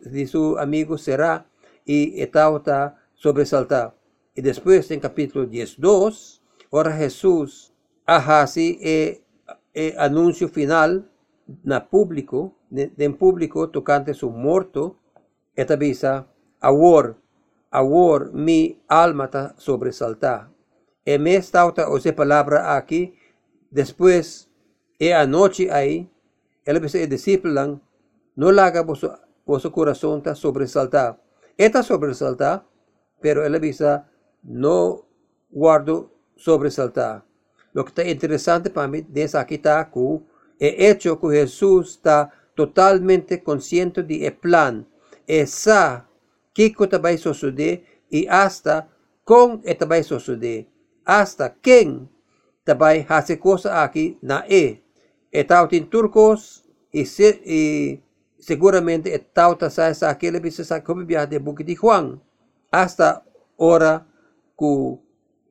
de 0.00 0.26
seu 0.26 0.58
amigo 0.58 0.98
será 0.98 1.44
e 1.86 2.22
então 2.22 2.56
está 2.56 2.96
sobressaltado. 3.14 3.92
E 4.36 4.42
depois, 4.42 4.90
em 4.90 4.98
capítulo 4.98 5.46
12, 5.46 6.40
ora 6.70 6.90
Jesus 6.96 7.72
arrasi 8.06 8.78
e, 8.80 9.20
e 9.74 9.94
anúncio 9.96 10.48
final 10.48 11.02
na 11.64 11.80
público, 11.80 12.54
em 12.72 13.12
público 13.12 13.66
tocante 13.66 14.14
seu 14.14 14.30
morto, 14.30 14.96
e 15.56 15.62
avisa, 15.62 16.26
agora, 16.60 17.16
agora, 17.70 18.30
mi 18.32 18.80
alma 18.88 19.24
está 19.24 19.54
sobressaltada. 19.58 20.50
E 21.04 21.18
me 21.18 21.34
está 21.34 21.64
outra 21.64 22.12
palavra 22.12 22.76
aqui, 22.76 23.14
Después, 23.70 24.48
e 24.98 25.14
anoche 25.14 25.70
ahí, 25.70 26.10
el 26.64 27.08
discípulo, 27.08 27.80
no 28.34 28.48
haga 28.60 28.82
vuestro, 28.82 29.18
corazón 29.72 30.18
está 30.18 30.34
sobresaltado. 30.34 31.18
Está 31.56 31.82
sobresaltado, 31.82 32.64
pero 33.20 33.44
él 33.44 33.60
dice, 33.60 34.02
no 34.42 35.06
guardo 35.50 36.10
sobresaltar. 36.36 37.24
Lo 37.72 37.84
que 37.84 37.90
está 37.90 38.04
interesante 38.04 38.70
para 38.70 38.88
mí 38.88 39.06
es 39.14 39.34
aquí 39.34 39.54
está 39.54 39.90
que 39.90 40.20
el 40.58 40.74
hecho 40.86 41.20
que 41.20 41.28
Jesús 41.28 41.92
está 41.92 42.32
totalmente 42.54 43.42
consciente 43.42 44.02
del 44.02 44.32
plan, 44.34 44.86
esa 45.26 46.08
que 46.52 46.74
va 47.02 47.10
a 47.10 47.16
suceder 47.16 47.84
y 48.10 48.26
hasta 48.26 48.88
con 49.24 49.60
esto 49.64 49.88
va 49.88 49.96
a 49.96 50.02
suceder, 50.02 50.66
hasta 51.04 51.54
quién 51.54 52.10
tabay 52.64 53.06
cosa 53.40 53.82
aquí 53.82 54.18
na 54.22 54.44
e. 54.48 54.82
Etautin 55.32 55.88
turcos 55.88 56.64
y, 56.92 57.04
se, 57.06 57.40
y 57.44 58.02
seguramente 58.38 59.14
etauta 59.14 59.70
sa 59.70 59.94
sa 59.94 60.10
aquele 60.10 60.40
bisa 60.40 60.64
sa 60.64 60.82
kumibiyah 60.82 61.26
de 61.26 61.38
Bukit 61.38 61.66
de 61.66 61.76
Juan. 61.76 62.20
Hasta 62.70 63.22
hora 63.56 64.06
ku 64.56 64.98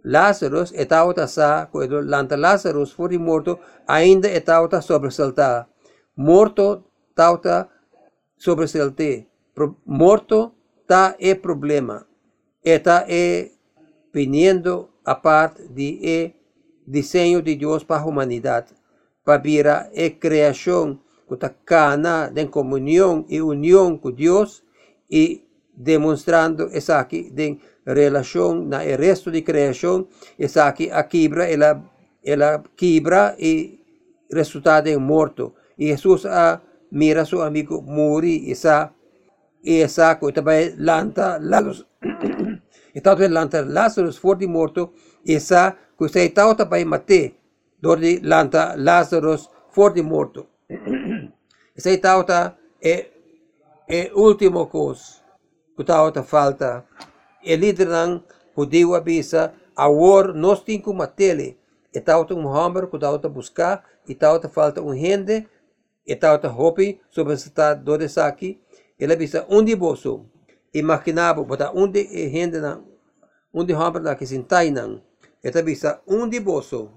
Lazarus 0.03 0.71
etauta 0.75 1.27
sa 1.27 1.69
ku 1.71 1.79
lanta 1.83 2.35
Lazarus 2.35 2.93
furi 2.93 3.17
morto 3.17 3.59
ainda 3.87 4.27
etauta 4.27 4.81
sobresalta. 4.81 5.67
Morto 6.15 6.91
tauta 7.15 7.69
sobresalte. 8.35 9.27
Morto 9.85 10.55
ta 10.87 11.15
e 11.19 11.35
problema. 11.35 12.05
Eta 12.63 13.05
e 13.07 13.51
viniendo 14.11 14.89
a 15.05 15.15
parte 15.15 15.67
de 15.69 15.99
e 16.03 16.38
diseño 16.89 17.41
de 17.41 17.55
Dios 17.55 17.83
para 17.83 18.01
a 18.01 18.05
humanidade, 18.05 18.73
para 19.23 19.41
vir 19.41 19.67
a 19.67 19.89
criação 20.19 20.99
que 21.27 21.35
está 21.35 21.49
cana 21.49 22.29
de 22.29 22.47
comunhão 22.47 23.25
e 23.29 23.39
união 23.41 23.95
com 23.97 24.11
Deus 24.11 24.63
e 25.09 25.43
demonstrando 25.71 26.69
essa 26.73 26.99
aqui 26.99 27.29
de 27.29 27.57
relação 27.85 28.65
na 28.65 28.79
resto 28.79 29.31
de 29.31 29.41
criação, 29.43 30.07
essa 30.37 30.65
aqui 30.65 30.89
a 30.91 31.03
quebra, 31.03 31.45
ela, 31.45 31.81
ela 32.25 32.63
quebra 32.75 33.35
e 33.39 33.79
resultado 34.31 34.99
morto. 34.99 35.53
E 35.77 35.87
Jesus 35.87 36.25
a 36.25 36.61
mira 36.91 37.23
seu 37.23 37.41
amigo 37.43 37.81
morrer, 37.81 38.51
essa 38.51 38.91
e 39.63 39.81
essa 39.81 40.15
coisa 40.15 40.41
vai 40.41 40.73
lanta 40.77 41.37
Lazarus. 41.41 41.85
então 42.95 43.15
lanta 43.29 43.61
Lazarus 43.61 44.17
for 44.17 44.35
de 44.37 44.47
morto, 44.47 44.91
essa 45.27 45.75
custeitauta 45.99 46.65
pai 46.65 46.85
mate, 46.85 47.35
dordi 47.81 48.21
lanta 48.23 48.73
Lazarus 48.77 49.49
forte 49.69 50.01
morto. 50.01 50.47
Aceitauta 51.77 52.57
é, 52.81 53.07
é 53.85 54.11
último 54.15 54.67
cos, 54.67 55.21
cutauta 55.75 56.23
falta. 56.23 56.85
E 57.43 57.55
lideran 57.55 58.23
judeu 58.55 58.95
avisa, 58.95 59.53
awor 59.75 60.33
nos 60.33 60.63
cinco 60.65 60.93
matele, 60.93 61.57
e 61.93 61.99
tauta 61.99 62.33
um 62.33 62.47
homem 62.47 62.87
cutauta 62.87 63.27
buscar, 63.27 63.83
e 64.07 64.15
tauta 64.15 64.47
falta 64.47 64.81
um 64.81 64.91
rende, 64.91 65.47
e 66.07 66.15
tauta 66.15 66.49
hopi 66.49 67.01
sobre 67.09 67.35
a 67.57 67.73
dor 67.73 67.99
de 67.99 68.09
saque, 68.09 68.59
ele 68.97 69.13
avisa 69.13 69.45
onde 69.49 69.75
boso, 69.75 70.25
e 70.73 70.81
maquinabo, 70.81 71.43
botar 71.43 71.71
onde 71.73 72.03
rende, 72.27 72.57
onde 73.53 73.73
homem 73.73 74.03
lá 74.03 74.15
que 74.15 74.25
se 74.25 74.35
entainan 74.35 75.01
etabissa 75.43 76.01
un 76.05 76.29
diboso 76.29 76.91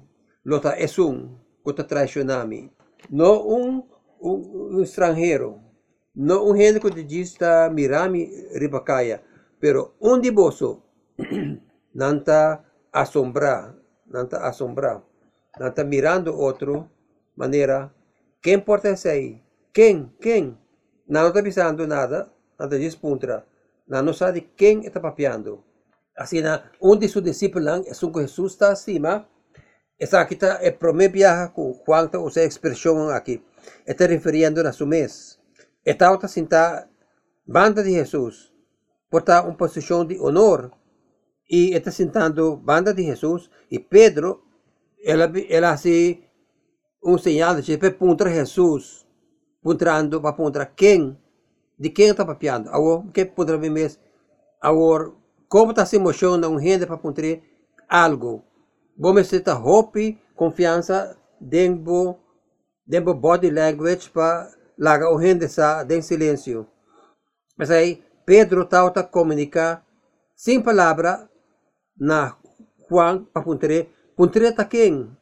lota 0.45 0.77
esun 0.77 1.39
contra 1.63 1.85
traicionami. 1.87 2.71
Não 3.11 3.47
um, 3.49 3.83
um, 4.21 4.83
estrangeiro, 4.83 5.61
não 6.15 6.51
um 6.51 6.57
gênero 6.57 6.91
de 6.91 7.03
dista 7.03 7.71
mirami 7.71 8.31
ribacaia, 8.55 9.23
pero 9.61 9.95
um 10.01 10.21
diboso 10.21 10.83
nanta 11.95 12.65
assombrar, 12.93 13.75
nanta 14.07 14.39
assombrar, 14.47 15.03
nanta 15.59 15.85
mirando 15.85 16.37
outro 16.37 16.89
maneira, 17.37 17.93
quem 18.41 18.55
importa 18.55 18.95
aí? 19.09 19.41
Quem? 19.73 20.13
Quem? 20.21 20.59
Não 21.09 21.29
está 21.29 21.43
pensando 21.43 21.87
nada, 21.87 22.31
nada 22.59 22.79
dispuntra. 22.79 23.45
Não 23.87 24.13
sabe 24.13 24.43
quem 24.57 24.87
está 24.87 25.01
papiando. 25.01 25.63
Así, 26.16 26.40
de 26.42 27.09
sus 27.09 27.25
discípulos 27.25 27.87
son 27.92 28.14
Jesús 28.14 28.53
está 28.53 28.72
acima, 28.72 29.29
está 29.98 30.20
aquí 30.20 30.35
está 30.35 30.57
eh, 30.57 30.68
el 30.68 30.75
primer 30.75 31.11
viaje 31.11 31.53
con 31.55 31.72
Juan, 31.75 32.11
o 32.14 32.31
sea, 32.31 32.44
expresión 32.44 33.12
aquí, 33.12 33.42
está 33.87 34.07
refiriendo 34.07 34.66
a 34.66 34.72
su 34.72 34.87
mes. 34.87 35.40
está 35.85 36.12
otra 36.12 36.29
cinta, 36.29 36.88
banda 37.46 37.83
de 37.83 37.92
Jesús, 37.92 38.53
porta 39.09 39.42
una 39.42 39.57
posición 39.57 40.07
de 40.07 40.18
honor, 40.20 40.72
y 41.46 41.75
está 41.75 41.90
sentando 41.90 42.57
banda 42.57 42.92
de 42.92 43.05
Jesús, 43.05 43.51
y 43.68 43.79
Pedro, 43.79 44.44
él, 45.03 45.46
él 45.48 45.64
hace 45.64 46.31
un 47.01 47.18
señal 47.18 47.62
de 47.62 47.96
contra 47.96 48.31
Jesús, 48.31 49.07
apuntando 49.61 50.20
para 50.20 50.37
contra 50.37 50.75
quién, 50.75 51.18
de 51.77 51.92
quem 51.92 52.11
está 52.11 52.27
papeando. 52.27 52.70
Agora, 52.70 53.05
quem 53.12 53.27
poderá 53.27 53.59
ver 53.59 53.70
mesmo? 53.70 54.03
Agora, 54.61 55.11
como 55.53 55.73
está 55.73 55.85
se 55.85 55.99
a 55.99 56.49
um 56.49 56.59
gente 56.59 56.87
para 56.87 56.97
encontrar 56.97 57.38
algo. 57.87 58.43
Vos 58.97 59.15
necesitas 59.15 59.59
hope, 59.62 60.19
confiança 60.35 61.15
dentro, 61.38 62.17
dentro 62.87 63.12
body 63.12 63.51
language 63.51 64.09
para 64.09 64.51
largar 64.79 65.15
a 65.15 65.21
gente 65.21 65.45
está 65.45 65.87
silêncio. 66.01 66.67
Mas 67.55 67.71
aí, 67.71 68.03
Pedro 68.25 68.65
tenta 68.65 69.03
comunicar 69.03 69.85
sem 70.35 70.62
palavra 70.62 71.29
na 71.99 72.35
Juan 72.88 73.25
para 73.25 73.43
encontrar, 73.43 73.87
encontrar 74.15 74.49
está 74.49 74.65
quem? 74.65 75.15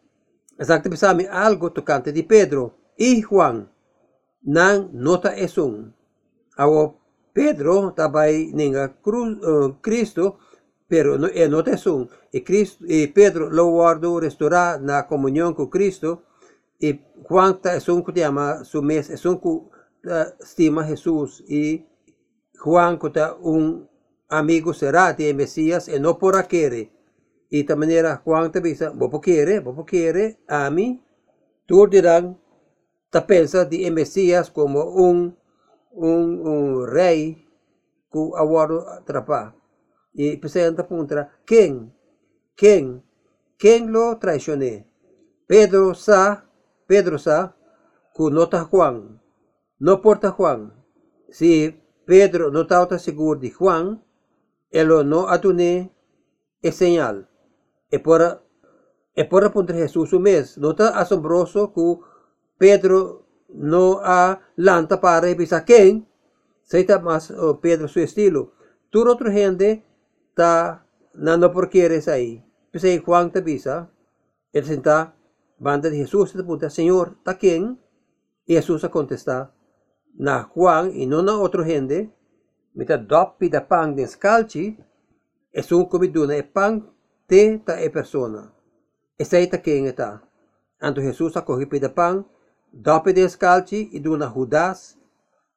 Exacto, 0.61 0.89
pensame 0.89 1.27
algo 1.27 1.71
tocante 1.71 2.13
de 2.13 2.23
Pedro 2.23 2.73
e 2.97 3.21
Juan. 3.21 3.69
Não 4.45 4.89
nota 4.93 5.37
isso. 5.37 5.93
Agora, 6.57 6.95
Pedro 7.41 7.93
tabay 7.97 8.53
ninga 8.53 8.85
cruz, 9.01 9.39
uh, 9.41 9.73
Cristo 9.81 10.37
pero 10.91 11.17
no, 11.17 11.29
é 11.29 11.47
nota 11.49 11.71
esung. 11.71 12.09
E, 12.33 12.41
Cristo, 12.41 12.85
e 12.85 13.07
Pedro 13.07 13.49
lo 13.49 14.19
restaurar 14.19 14.81
na 14.81 15.05
comunhão 15.05 15.55
com 15.55 15.69
Cristo 15.69 16.23
y 16.81 17.01
Juan 17.23 17.61
es 17.65 17.89
un 17.89 18.03
que 18.03 18.13
llama 18.13 18.65
su 18.65 18.83
mes, 18.83 19.09
es 19.09 19.25
un 19.25 19.39
que 19.39 19.49
estima 20.41 20.85
Jesús 20.85 21.45
y 21.49 21.87
Juan 22.59 22.99
que 22.99 23.09
un 23.41 23.89
amigo 24.29 24.75
será 24.75 25.13
de 25.13 25.33
Mesías 25.33 25.89
y 25.89 26.01
no 26.01 26.19
por 26.19 26.45
quiere. 26.49 26.91
Y 27.49 27.63
de 27.63 27.77
manera 27.77 28.21
Juan 28.25 28.51
te 28.51 28.61
dice, 28.61 28.89
vos 28.89 29.21
quiere, 29.21 29.61
vos 29.61 29.85
quiere 29.87 30.41
a 30.49 30.71
mí. 30.71 31.01
Tú 31.67 31.87
dirán, 31.87 32.37
te 33.11 33.21
piensas 33.23 33.71
de 33.71 33.91
Mesías 33.91 34.51
como 34.51 34.85
un, 34.85 35.37
un, 35.93 36.87
rey 36.87 37.47
que 38.11 38.19
aguardo 38.37 38.89
atrapar. 38.89 39.55
Y 40.13 40.37
presenta 40.37 40.87
punta, 40.87 41.31
¿quién? 41.45 41.95
¿Quién? 42.57 43.05
¿Quién 43.57 43.93
lo 43.93 44.19
traicioné? 44.19 44.89
Pedro 45.47 45.95
sa 45.95 46.47
Pedro 46.87 47.19
sa 47.19 47.55
ku 48.15 48.31
nota 48.31 48.65
Juan. 48.65 49.21
No 49.79 50.01
porta 50.03 50.31
Juan. 50.31 50.73
Si 51.31 51.81
Pedro 52.05 52.51
no 52.51 52.63
está 52.63 52.99
seguro 52.99 53.39
de 53.39 53.51
Juan, 53.51 54.03
él 54.71 54.89
no 55.09 55.29
atune 55.29 55.95
es 56.63 56.75
señal. 56.75 57.29
E 57.91 57.99
por 57.99 58.43
e 59.15 59.25
por 59.25 59.45
apuntar 59.45 59.77
Jesús 59.77 60.13
un 60.13 60.23
mes. 60.23 60.59
No 60.59 60.71
está 60.71 60.99
asombroso 60.99 61.73
que 61.73 61.99
Pedro 62.59 63.27
no 63.53 64.01
ha 64.03 64.41
lanta 64.57 65.01
para 65.01 65.35
pensar 65.37 65.65
quem. 65.65 66.07
Seita 66.63 66.99
más 66.99 67.31
oh, 67.31 67.61
Pedro 67.61 67.89
su 67.89 68.01
estilo. 68.01 68.53
Tu 68.91 69.09
otro 69.09 69.31
gente 69.31 69.85
está 70.29 70.87
nando 71.15 71.53
por 71.53 71.69
quieres 71.69 72.09
ahí. 72.09 72.45
Pensei 72.71 72.99
Juan 72.99 73.33
te 73.33 73.41
visa. 73.41 73.91
Él 74.53 74.65
senta 74.65 75.15
banda 75.59 75.91
de 75.91 75.97
Jesús 75.97 76.33
te 76.33 76.39
pregunta, 76.39 76.71
Señor, 76.71 77.17
¿está 77.19 77.37
quién? 77.37 77.79
Y 78.47 78.55
Jesús 78.55 78.87
contesta, 78.91 79.53
na 80.15 80.43
Juan 80.45 80.93
y 80.95 81.07
no 81.07 81.23
na 81.23 81.39
otro 81.39 81.65
gente, 81.65 82.11
mita 82.75 82.97
doppi 82.97 83.49
da 83.49 83.67
pan 83.67 83.95
de 83.95 84.07
scalci, 84.07 84.77
es 85.53 85.71
un 85.73 85.85
comiduna 85.87 86.37
e 86.37 86.43
pan 86.43 86.91
te 87.27 87.59
ta 87.65 87.81
e 87.81 87.91
persona. 87.91 88.53
E 89.19 89.25
sei 89.25 89.47
ta 89.47 89.59
quem 89.59 89.87
está. 89.87 90.23
Anto 90.81 91.01
Jesús 91.01 91.37
acoge 91.37 91.67
da 91.79 91.89
pan, 91.89 92.27
doppi 92.73 93.13
de 93.13 93.29
scalci 93.29 93.91
e 93.93 94.01
duna 94.01 94.27
Judas, 94.27 94.99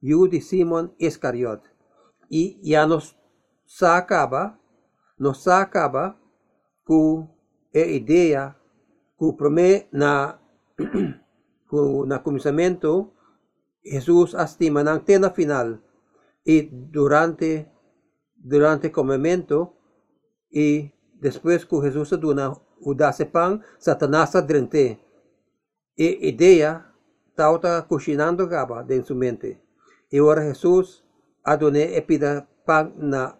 de 0.01 0.41
Simon 0.41 0.93
Iscariot. 0.99 1.61
E 2.29 2.59
já 2.63 2.85
nos 2.85 3.15
sa 3.65 3.97
acaba, 3.97 4.59
nos 5.17 5.43
sa 5.43 5.61
acaba 5.61 6.17
com 6.83 7.27
a 7.73 7.79
ideia 7.79 8.55
prome 9.37 9.87
na 9.91 10.39
na 12.05 12.19
comisamento, 12.19 13.13
Jesus 13.83 14.33
estima 14.35 14.83
ng 14.83 15.01
tena 15.01 15.31
final 15.31 15.81
y 16.45 16.69
durante 16.69 17.71
durante 18.35 18.91
comimento 18.91 19.73
y 20.51 20.91
después 21.19 21.65
que 21.65 21.81
Jesús 21.81 22.11
aduna 22.13 22.53
udase 22.79 23.25
pan, 23.25 23.63
Satanás 23.79 24.35
adrente. 24.35 24.99
E 25.95 26.27
ideia 26.27 26.92
tauta 27.35 27.85
cocinando 27.87 28.47
gaba 28.47 28.85
en 28.89 29.03
su 29.03 29.15
mente. 29.15 29.61
E 30.11 30.21
ora 30.21 30.43
Jesús 30.43 31.03
adone 31.43 31.97
epida 31.97 32.47
pan 32.65 32.93
na 32.97 33.37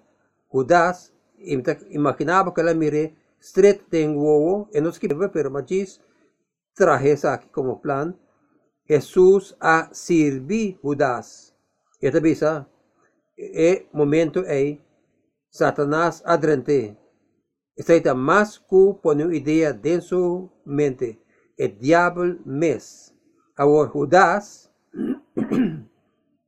Judas, 0.49 1.13
imaginaba 1.37 2.53
que 2.53 2.63
la 2.63 2.73
mire 2.73 3.15
Street 3.39 3.81
tem 3.89 4.15
uovo, 4.15 4.69
e 4.71 4.79
nos 4.79 4.95
escreve, 4.95 5.27
pero 5.27 5.51
magis 5.51 5.99
aqui 7.25 7.49
como 7.49 7.81
plan. 7.81 8.17
Jesus 8.87 9.55
a 9.59 9.89
sirvi 9.91 10.79
Judas. 10.81 11.53
Esta 12.01 12.19
bisa, 12.19 12.67
e 13.37 13.85
momento 13.91 14.43
é 14.45 14.79
Satanás 15.49 16.23
adrente. 16.25 16.97
Esta 17.77 18.13
mais 18.13 18.57
que 18.57 18.93
pone 19.01 19.35
ideia 19.35 19.73
dentro 19.73 20.49
mente. 20.65 21.19
E 21.57 21.67
diabo 21.67 22.37
mes. 22.45 23.12
Agora 23.55 23.91
Judas, 23.91 24.71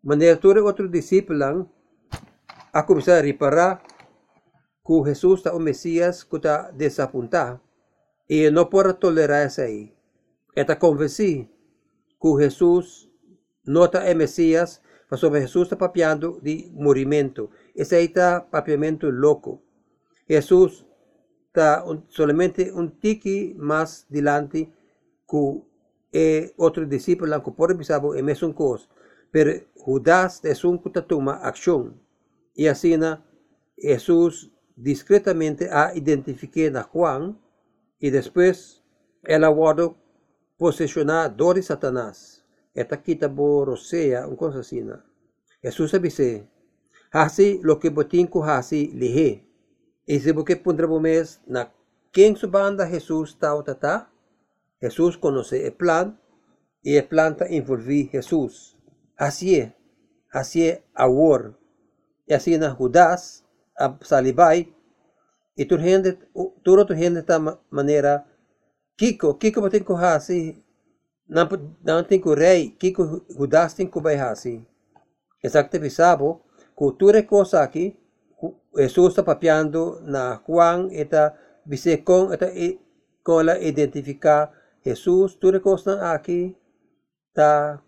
maneira 0.03 0.39
outro 0.63 0.89
discípulo 0.89 1.69
a 2.73 2.83
começar 2.83 3.19
a 3.19 3.21
reparar 3.21 3.83
que 4.85 5.03
Jesus 5.05 5.39
está 5.39 5.53
o 5.53 5.59
Messias 5.59 6.23
que 6.23 6.35
está 6.35 6.71
desapontado 6.71 7.61
e 8.27 8.49
não 8.49 8.65
pode 8.65 8.93
tolerar 8.95 9.45
isso 9.45 9.61
aí. 9.61 9.93
Está 10.55 10.75
convencido 10.75 11.47
que 12.19 12.37
Jesus 12.39 13.07
não 13.63 13.85
está 13.85 14.11
o 14.11 14.15
Messias, 14.15 14.81
sobre 15.15 15.41
Jesús 15.41 15.63
está 15.63 15.75
papiando 15.75 16.39
de 16.41 16.71
morimento. 16.73 17.51
Ese 17.75 17.95
ahí 17.95 18.05
está 18.05 18.41
papiamento 18.41 19.11
loco. 19.11 19.61
Jesús 20.27 20.85
está 21.47 21.85
solamente 22.09 22.71
un 22.71 22.99
tiki 22.99 23.53
más 23.57 24.07
delante 24.09 24.73
que 25.29 25.61
eh, 26.17 26.53
otro 26.55 26.85
discípulo 26.85 27.43
que 27.43 27.51
por 27.51 27.77
pisabo 27.77 28.15
es 28.15 28.41
un 28.41 28.53
cos. 28.53 28.89
Pero 29.31 29.51
Judas 29.75 30.39
es 30.45 30.63
un 30.63 30.81
que 30.81 31.01
toma 31.01 31.33
acción. 31.43 32.01
Y 32.53 32.67
así 32.67 32.97
Jesús 33.75 34.49
discretamente 34.77 35.69
ha 35.69 35.91
identificado 35.93 36.79
a 36.79 36.83
Juan 36.83 37.37
y 37.99 38.11
después 38.11 38.81
el 39.23 39.43
aguardo 39.43 39.97
posesionar 40.57 41.35
de 41.35 41.61
Satanás. 41.61 42.45
Esta 42.73 43.03
quita 43.03 43.27
borosea, 43.27 44.25
un 44.25 44.37
cosa 44.37 44.59
así. 44.59 44.81
Jesús 45.61 46.01
dice, 46.01 46.47
así 47.11 47.59
lo 47.61 47.77
que 47.77 47.89
botinco 47.89 48.45
así 48.45 48.87
lihe. 48.93 49.45
Y 50.05 50.21
si 50.21 50.31
porque 50.31 50.55
pondremos 50.55 51.41
na 51.45 51.73
quien 52.13 52.37
su 52.37 52.49
banda 52.49 52.87
Jesús 52.87 53.31
está 53.31 53.61
tata, 53.65 54.14
Jesús 54.79 55.17
conoce 55.17 55.65
el 55.65 55.73
plan 55.73 56.19
y 56.81 56.97
el 56.97 57.07
plan 57.07 57.33
está 57.33 57.45
envolví 57.45 58.07
Jesús. 58.07 58.77
Así 59.17 59.55
es, 59.55 59.73
así 60.31 60.67
es 60.67 60.81
ahora. 60.93 61.57
Y 62.27 62.33
así 62.33 62.57
na 62.57 62.71
Judas, 62.71 63.45
a 63.77 63.97
Salibai, 64.01 64.75
y 65.55 65.65
tu 65.65 65.77
gente, 65.77 66.19
tu 66.63 66.75
gente 66.87 67.11
de 67.11 67.19
esta 67.19 67.39
manera, 67.69 68.25
Kiko, 68.95 69.37
Kiko 69.37 69.61
botinco 69.61 69.95
así, 69.97 70.63
não, 71.27 71.47
não 71.83 72.03
tem 72.03 72.21
que 72.21 72.33
rei, 72.33 72.71
que 72.71 72.93
Judas 73.29 73.73
tem 73.73 73.87
que 73.87 73.99
assim. 73.99 74.65
Exato, 75.43 75.79
pisabo, 75.79 76.41
cultura 76.75 77.21
coisa 77.23 77.61
aqui, 77.61 77.97
Jesus 78.75 79.09
está 79.09 79.23
papiando 79.23 80.01
na 80.01 80.41
Juan, 80.45 80.89
eta 80.91 81.33
bise 81.65 81.97
com, 81.97 82.33
eta 82.33 82.51
com 83.23 83.39
ela 83.39 83.59
identificar 83.59 84.51
Jesus, 84.85 85.33
tudo 85.33 85.59
coisa 85.59 86.11
aqui, 86.11 86.55
tá, 87.33 87.81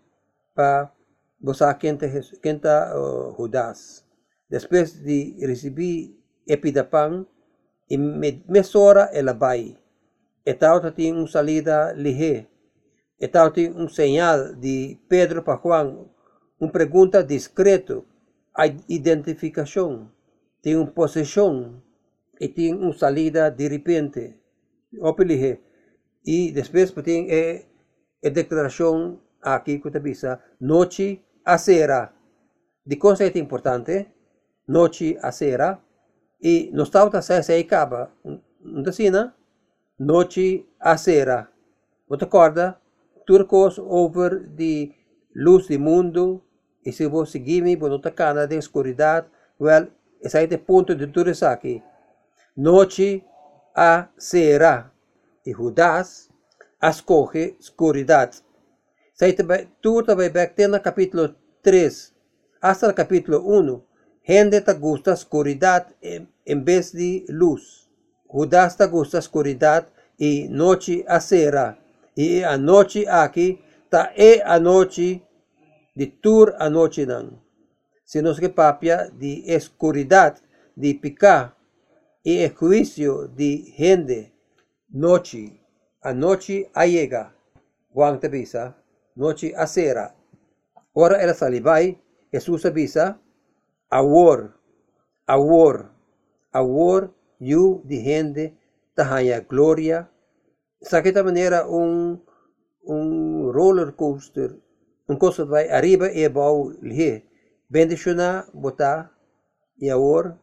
para 0.52 0.92
você 1.40 1.72
quenta, 1.74 2.08
quenta 2.42 2.92
Judas. 3.38 4.04
Depois 4.50 4.94
de 4.94 5.36
receber 5.46 6.18
epidapan, 6.44 7.24
e 7.88 7.96
mesora 7.96 9.10
ela 9.12 9.32
vai. 9.32 9.76
Eta 10.44 10.74
outra 10.74 10.90
tem 10.90 11.12
uma 11.12 11.28
salida 11.28 11.92
ligeira. 11.92 12.48
Então 13.20 13.48
tem 13.52 13.70
um 13.70 13.88
sinal 13.88 14.56
de 14.56 14.98
Pedro 15.08 15.44
para 15.44 15.60
Juan, 15.62 16.04
uma 16.58 16.72
pergunta 16.72 17.22
discreto, 17.22 18.04
a 18.56 18.66
identificação, 18.88 20.10
tem 20.60 20.74
uma 20.74 20.86
possessão 20.88 21.80
e 22.40 22.48
tem 22.48 22.74
uma 22.74 22.92
salida 22.92 23.50
de 23.50 23.68
repente. 23.68 24.34
Opelihe. 25.00 25.67
E 26.28 26.52
depois 26.52 26.90
tem 26.90 27.26
a, 27.32 28.26
a 28.26 28.30
declaração 28.30 29.18
aqui 29.40 29.78
que 29.78 29.88
está 29.88 30.38
noite 30.60 31.24
a 31.42 31.56
sera. 31.56 32.12
De 32.84 32.96
coisa 32.96 33.24
é 33.24 33.38
importante, 33.38 34.06
noite 34.68 35.16
a 35.22 35.32
sera, 35.32 35.78
e 36.38 36.70
nos 36.74 36.90
tauta 36.90 37.22
se 37.22 37.58
acaba, 37.58 38.12
não 38.60 38.86
assim, 38.86 39.10
noite 39.98 40.68
a 40.78 40.98
sera. 40.98 41.48
Você 42.10 42.24
acorda, 42.24 42.78
turcos 43.26 43.78
over 43.78 44.46
de 44.48 44.92
luz 45.34 45.66
do 45.66 45.80
mundo. 45.80 46.42
E 46.84 46.92
se 46.92 47.06
vos 47.06 47.30
seguir 47.30 47.62
vos 47.78 47.88
não 47.88 48.00
cana 48.12 48.46
de 48.46 48.56
escuridão 48.56 49.24
well 49.58 49.88
esse 50.20 50.38
é 50.38 50.44
o 50.44 50.58
ponto 50.58 50.94
de 50.94 51.06
tudo 51.08 51.30
isso 51.30 51.44
aqui 51.44 51.82
noite 52.56 53.24
a 53.74 54.08
será 54.16 54.90
e 55.44 55.52
Judas 55.52 56.28
escoge 56.82 57.56
tu 59.82 60.02
também 60.02 60.30
back 60.30 60.66
no 60.66 60.80
capítulo 60.80 61.34
3 61.62 62.14
hasta 62.60 62.88
o 62.88 62.94
capítulo 62.94 63.38
1 63.58 63.82
gente 64.28 64.60
te 64.60 64.74
gusta 64.74 65.12
escuridão 65.12 65.86
em 66.46 66.62
vez 66.62 66.92
de 66.92 67.24
luz. 67.30 67.88
Judas 68.30 68.76
te 68.76 68.86
gusta 68.86 69.18
escuridão 69.18 69.86
e 70.20 70.48
noite 70.48 71.04
a 71.08 71.18
será 71.20 71.78
e 72.16 72.44
a 72.44 72.58
noite 72.58 73.06
aqui 73.06 73.58
ta 73.88 74.12
e 74.16 74.42
a 74.42 74.58
noite 74.60 75.22
de 75.96 76.06
tur 76.06 76.54
a 76.58 76.68
noite 76.68 77.06
não. 77.06 77.40
Se 78.04 78.20
nos 78.22 78.38
que 78.38 78.48
papia 78.48 79.10
de 79.12 79.44
escuridade, 79.46 80.40
de 80.76 80.94
picar 80.94 81.56
e 82.24 82.44
e 82.44 82.48
juízo 82.48 83.28
de 83.28 83.72
gente, 83.76 84.32
noite, 84.88 85.60
a 86.02 86.12
noite 86.12 86.70
llega. 86.74 87.34
Juan 87.92 88.20
te 88.20 88.28
bisa, 88.28 88.76
noite 89.14 89.54
a 89.56 89.66
cera. 89.66 90.14
Ora 90.92 91.20
ela 91.22 91.34
salibai, 91.34 91.98
Jesus 92.32 92.72
bisa, 92.72 93.18
awor, 93.90 94.54
awor, 95.26 95.90
awor, 96.52 97.14
you 97.38 97.82
de 97.84 98.02
gente, 98.02 98.58
tahaya 98.94 99.40
gloria, 99.40 100.10
esta 100.80 101.22
maneira 101.22 101.66
um, 101.68 102.20
um 102.86 103.50
roller 103.50 103.92
coaster, 103.92 104.56
um 105.08 105.16
coisa 105.16 105.44
vai 105.44 105.70
arriba 105.70 106.10
e 106.12 106.24
abaixo 106.24 106.78
lhe. 106.82 107.24
Bendiciona 107.70 108.46
botar 108.54 109.10
e 109.78 109.90
agora 109.90 110.38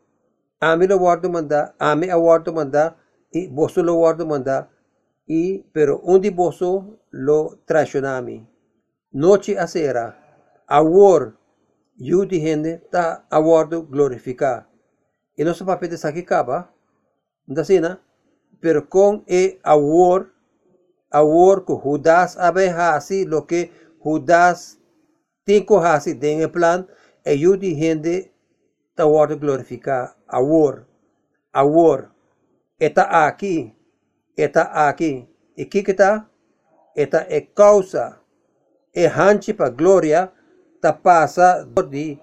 ame 0.61 0.87
lo 0.87 0.97
guardo 0.99 1.29
manda, 1.29 1.73
ame 1.79 2.09
a 2.11 2.17
guardo 2.17 2.53
manda 2.53 2.95
e 3.31 3.47
bosso 3.49 3.81
lo 3.81 3.95
guardo 3.95 4.25
manda 4.25 4.69
e 5.27 5.65
pero 5.71 6.01
onde 6.05 6.31
bosso 6.31 6.99
lo 7.11 7.59
traicionami. 7.65 8.47
Noche 9.13 9.57
a 9.57 9.67
sera, 9.67 10.15
agora 10.65 11.33
you 11.97 12.25
di 12.25 12.39
gente 12.39 12.81
ta 12.91 13.25
aguardo 13.29 13.83
glorificar. 13.83 14.67
E 15.37 15.43
nosso 15.43 15.65
papel 15.65 15.89
de 15.89 16.07
acaba, 16.07 16.69
não 17.47 17.61
assim, 17.61 17.81
pero 18.61 18.87
con 18.87 19.23
e 19.27 19.59
awor, 19.63 20.31
awor 21.11 21.65
que 21.65 21.73
Judas 21.73 22.37
abe 22.37 22.69
hasi 22.69 23.25
lo 23.25 23.45
que 23.45 23.71
Judas 23.99 24.79
tinko 25.45 25.79
hasi 25.79 26.13
den 26.13 26.41
el 26.41 26.51
plan, 26.51 26.87
e 27.23 27.33
yudi 27.33 27.75
gente 27.75 28.31
tawar 28.95 29.35
glorificar 29.35 30.15
awor, 30.27 30.87
awor, 31.51 32.14
eta 32.79 33.03
aqui, 33.25 33.73
eta 34.37 34.63
aqui, 34.87 35.27
e 35.57 35.65
que 35.65 35.79
está? 35.79 36.29
Eta 36.95 37.25
é 37.29 37.41
causa, 37.41 38.19
e 38.93 39.05
hanchi 39.05 39.53
para 39.53 39.69
glória, 39.69 40.31
ta 40.81 40.93
passa 40.93 41.65
de 41.89 42.17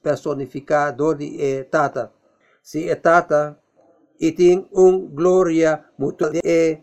personificador 0.01 1.15
de 1.15 1.63
tata. 1.65 2.11
Si 2.63 2.89
e 2.89 2.95
tata 2.95 3.55
e 4.19 4.31
tem 4.31 4.67
um 4.73 5.07
glória 5.07 5.85
mutua 5.95 6.31
de 6.31 6.79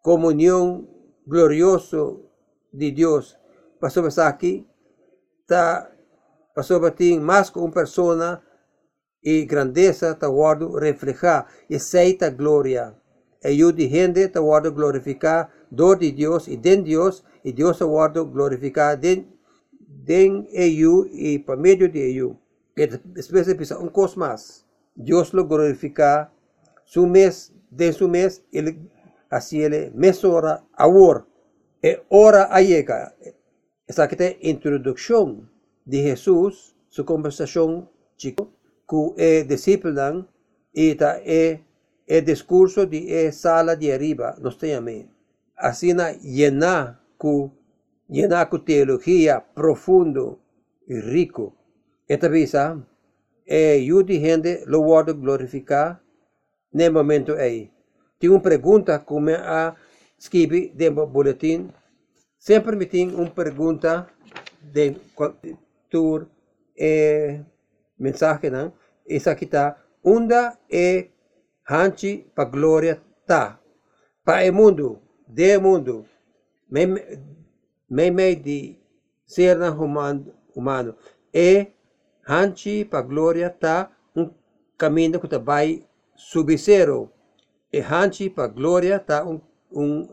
comunhão 0.00 0.88
glorioso 1.26 2.30
de 2.72 2.90
Deus 2.90 3.36
passou 3.80 4.06
está 4.06 4.28
aqui 4.28 4.66
tá 5.46 5.90
passou 6.54 6.80
para 6.80 6.90
ti 6.90 7.18
com 7.52 7.60
uma 7.60 7.70
pessoa 7.70 8.42
e 9.22 9.44
grandeza 9.44 10.10
está 10.10 10.28
guardo 10.28 10.78
reflejar 10.78 11.46
e 11.68 11.76
aceita 11.76 12.34
eu 13.44 13.72
de 13.72 13.88
gente 13.88 14.20
está 14.20 14.40
guardo 14.40 14.72
glorificar 14.72 15.50
do 15.70 15.94
de 15.96 16.12
Deus 16.12 16.46
e 16.46 16.56
den 16.56 16.82
Deus 16.82 17.24
e 17.44 17.52
Deus 17.52 17.72
está 17.72 17.86
guardo 17.86 18.24
glorificar 18.24 18.96
den 18.96 19.26
den 19.80 20.46
eu 20.52 21.06
e 21.06 21.38
para 21.38 21.56
meio 21.56 21.88
de 21.88 22.00
ellos. 22.10 22.36
Que 22.74 22.86
después 22.86 23.48
empieza 23.48 23.78
un 23.78 23.88
cosmos. 23.88 24.64
Deus 24.94 25.32
lo 25.32 25.46
glorifica 25.46 26.32
su 26.84 27.06
mes, 27.06 27.52
de 27.70 27.92
su 27.92 28.08
mes, 28.08 28.44
ele 28.52 28.78
assim 29.32 29.58
ele 29.60 29.90
mesora 29.94 30.62
agora 30.74 31.24
e 31.82 32.00
ora 32.10 32.60
llega. 32.60 33.14
Essa 33.88 34.04
aqui 34.04 34.22
é 34.22 34.28
a 34.28 34.48
introdução 34.48 35.48
de 35.86 36.02
Jesus, 36.02 36.76
sua 36.88 37.04
conversação 37.04 37.88
chico, 38.16 38.52
com 38.86 39.16
o 39.16 39.44
discípulo 39.48 40.26
e 40.74 40.94
tá 40.94 41.20
é 41.24 41.60
o 42.08 42.20
discurso 42.20 42.86
de 42.86 42.98
e 43.10 43.32
sala 43.32 43.74
de 43.74 43.90
arriba, 43.90 44.36
nós 44.38 44.56
temos. 44.56 45.06
Assim, 45.56 45.94
llenar 46.22 47.00
com 47.16 47.50
llenar 48.08 48.48
com 48.50 48.58
teologia 48.58 49.40
profundo 49.40 50.38
e 50.86 51.00
rico. 51.00 51.54
Esta 52.06 52.28
é 53.46 53.80
eu 53.80 54.02
de 54.02 54.20
gente 54.20 54.64
lo 54.66 54.82
guardo 54.82 55.14
glorificar 55.14 56.00
no 56.72 56.92
momento 56.92 57.32
aí. 57.32 57.71
Tem 58.22 58.30
uma 58.30 58.38
pergunta 58.38 59.00
como 59.00 59.30
a 59.30 59.74
escrevi 60.16 60.68
do 60.68 61.06
boletim. 61.08 61.68
Sempre 62.38 62.76
me 62.76 62.86
tem 62.86 63.12
uma 63.12 63.28
pergunta 63.28 64.06
de 64.62 64.94
tour 65.90 66.28
e 66.76 67.40
mensagem, 67.98 68.48
não? 68.48 68.72
Essa 69.08 69.32
aqui 69.32 69.44
está. 69.44 69.76
Onda 70.04 70.56
é 70.70 71.08
hanchi 71.68 72.30
para 72.32 72.48
glória 72.48 73.02
tá. 73.26 73.58
Para 74.24 74.48
o 74.48 74.54
mundo, 74.54 75.02
de 75.26 75.58
mundo, 75.58 76.06
me 76.70 78.34
de 78.36 78.78
ser 79.26 79.60
humano, 79.60 80.32
humano. 80.54 80.94
E 81.34 81.72
hanchi 82.28 82.84
para 82.84 83.02
glória 83.02 83.50
tá 83.50 83.90
um 84.14 84.30
caminho 84.78 85.18
que 85.18 85.38
vai 85.38 85.84
subir 86.14 86.56
zero. 86.56 87.10
E 87.72 87.80
Hanchi 87.80 88.28
para 88.28 88.48
glória 88.48 88.96
está 88.96 89.24
um, 89.24 89.40
um, 89.72 90.08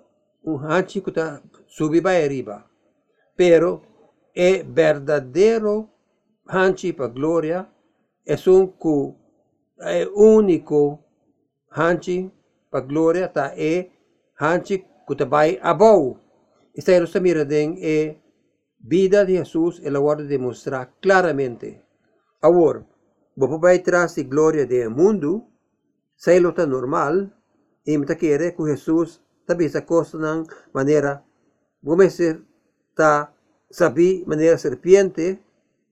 um 0.46 0.58
Hanchi 0.58 1.02
que 1.02 1.10
está 1.10 1.42
subindo 1.68 2.04
para 2.04 2.24
arriba. 2.24 2.66
Pero 3.36 3.82
é 4.34 4.64
verdadeiro 4.64 5.90
Hanchi 6.48 6.94
para 6.94 7.08
glória 7.08 7.68
é 8.26 8.36
um 8.50 8.68
que 8.68 9.16
é 9.82 10.08
único 10.16 11.04
Hanchi 11.70 12.32
para 12.72 12.86
glória 12.86 13.26
está 13.26 13.54
é 13.58 13.90
Hanchi 14.40 14.86
que 15.06 15.14
está 15.14 15.26
vai 15.26 15.60
abou. 15.62 16.18
Esta 16.74 16.94
é 16.94 16.98
a 16.98 17.20
mira 17.20 17.46
é 17.52 18.16
vida 18.80 19.26
de 19.26 19.36
Jesus, 19.36 19.82
ela 19.84 20.00
guarda 20.00 20.24
demonstrar 20.24 20.94
claramente. 21.02 21.82
Agora, 22.42 22.86
vou 23.36 23.60
para 23.60 23.78
trás 23.80 24.16
de 24.16 24.24
glória 24.24 24.66
do 24.66 24.90
mundo, 24.92 25.44
sei 26.16 26.40
lo 26.40 26.54
normal, 26.66 27.30
e 27.86 27.98
me 27.98 28.06
quiere 28.06 28.56
que 28.56 28.64
Jesús 28.64 29.22
tapi 29.50 29.66
sa 29.66 29.82
costa 29.82 30.18
ng 30.22 30.46
manera. 30.74 31.26
Ser 32.10 32.44
ta 32.94 33.34
sabi 33.70 34.24
manera 34.28 34.58
serpiente 34.58 35.42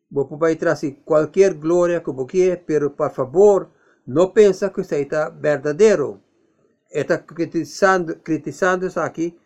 vos 0.09 0.27
podéis 0.29 0.59
traer 0.59 1.01
cualquier 1.03 1.55
gloria 1.55 2.03
que 2.03 2.11
vos 2.11 2.27
pero 2.65 2.93
por 2.93 3.11
favor 3.11 3.69
no 4.05 4.31
pensa 4.31 4.71
que 4.71 4.81
está 4.81 5.29
verdadero. 5.29 6.21
Está 6.89 7.25
criticando 7.25 8.21
criticando 8.21 8.87
aquí 9.01 9.37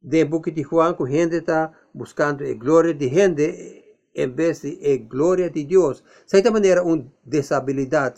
de 0.00 0.24
book 0.24 0.50
de 0.52 0.64
Juan 0.64 0.96
que 0.96 1.06
gente 1.06 1.38
está 1.38 1.72
buscando 1.92 2.44
a 2.44 2.52
gloria 2.54 2.92
de 2.92 3.08
gente 3.08 3.98
en 4.12 4.34
vez 4.34 4.62
de 4.62 4.78
a 4.82 5.08
gloria 5.08 5.48
de 5.48 5.64
Dios. 5.64 6.02
De 6.30 6.38
esta 6.38 6.50
manera 6.50 6.82
una 6.82 7.04
deshabilidad. 7.24 8.16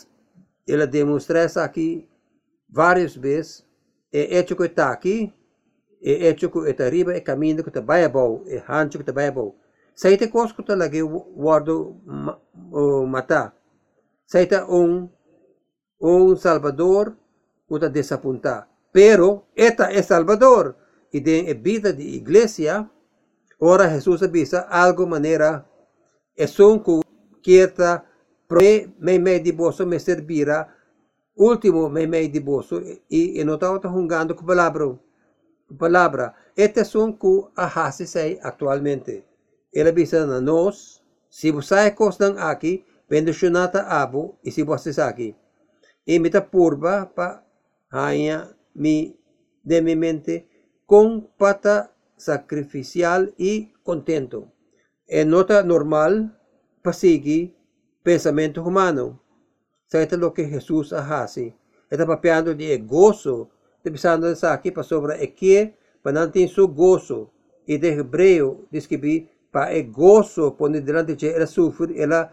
Ela 0.67 0.87
demonstra 0.87 1.47
aquí 1.63 2.09
varias 2.69 3.17
veces 3.17 3.67
e 4.13 4.43
que 4.43 4.65
está 4.65 4.93
aqui, 4.93 5.33
e 6.01 6.35
que 6.35 6.47
está 6.47 6.87
arriba, 6.87 7.17
e 7.17 7.21
caminho 7.21 7.63
que 7.63 7.69
está 7.69 8.09
bom, 8.09 8.45
e 8.47 8.57
rancho 8.59 8.99
que 8.99 9.11
está 9.11 9.31
bom. 9.31 9.55
Saita 9.95 10.29
coisa 10.29 10.55
que 10.55 10.61
está 10.61 10.75
lagi 10.75 11.01
guardo 11.03 11.97
matar. 13.09 13.55
Saita 14.27 14.67
um 14.67 15.09
um 16.01 16.37
Salvador 16.37 17.17
que 17.67 17.75
está 17.75 17.89
desapuntar. 17.89 18.69
Pero 18.93 19.47
esta 19.55 19.91
é 19.91 20.03
Salvador. 20.03 20.77
E 21.13 21.21
de 21.21 21.55
vida 21.55 21.95
de 21.95 22.03
igreja, 22.03 22.91
ora 23.59 23.89
Jesus 23.89 24.23
avisa 24.23 24.67
algo 24.69 25.07
maneira 25.07 25.65
é 26.37 26.47
só 26.47 26.79
que 26.79 27.01
quieta 27.43 28.05
me 29.01 29.19
me 29.19 29.41
de 29.41 29.53
bolso 29.53 29.87
me 29.87 29.99
servirá 29.99 30.76
último 31.37 31.89
me 31.89 32.07
me 32.07 32.29
de 32.29 32.41
bolso 32.41 32.81
e, 33.11 33.41
e 33.41 33.45
não 33.45 33.55
estava 33.55 33.81
jogando 33.83 34.35
com 34.35 34.45
palavra 34.45 34.99
palavra 35.79 36.35
este 36.57 36.85
som 36.85 37.13
que 37.13 37.45
a 37.57 37.67
hasi 37.67 38.07
sei 38.07 38.39
atualmente 38.43 39.25
ele 39.73 39.93
bisa 39.93 40.27
na 40.27 40.41
nós 40.41 41.03
se 41.29 41.51
você 41.51 41.91
costan 41.91 42.37
aqui 42.39 42.85
bendicionata 43.09 43.83
abo 43.83 44.39
e 44.43 44.51
se 44.51 44.63
você 44.63 44.91
aqui 45.01 45.35
e 46.07 46.19
mita 46.19 46.41
purba 46.41 47.07
pa 47.07 47.43
hanya 47.91 48.55
mi 48.75 49.17
de 49.63 49.83
mi 49.83 49.97
mente 49.97 50.47
com 50.87 51.21
pata 51.37 51.91
sacrificial 52.17 53.29
e 53.39 53.73
contento. 53.83 54.49
E 55.09 55.25
nota 55.25 55.63
normal 55.63 56.31
pasigi 56.83 57.55
pensamento 58.03 58.63
humano 58.63 59.21
Sa 59.87 60.03
ito 60.03 60.17
lo 60.17 60.33
que 60.33 60.45
Jesús 60.45 60.93
hace. 60.93 61.55
Ito 61.91 62.07
papiando 62.07 62.55
di 62.55 62.71
e 62.71 62.79
gozo. 62.79 63.51
Tibisando 63.83 64.35
sa 64.35 64.53
aqui 64.53 64.73
pa 64.73 64.83
sobra 64.83 65.15
e 65.15 65.29
que 65.29 65.75
panantin 66.03 66.49
su 66.49 66.67
gozo. 66.69 67.31
E 67.67 67.79
de 67.79 67.95
hebreo 67.95 68.67
descrevi 68.71 69.31
pa 69.51 69.71
e 69.71 69.83
gozo 69.83 70.53
pone 70.59 70.81
delante 70.81 71.15
de 71.15 71.29
ela 71.29 71.47
sufre, 71.47 71.99
ela 71.99 72.31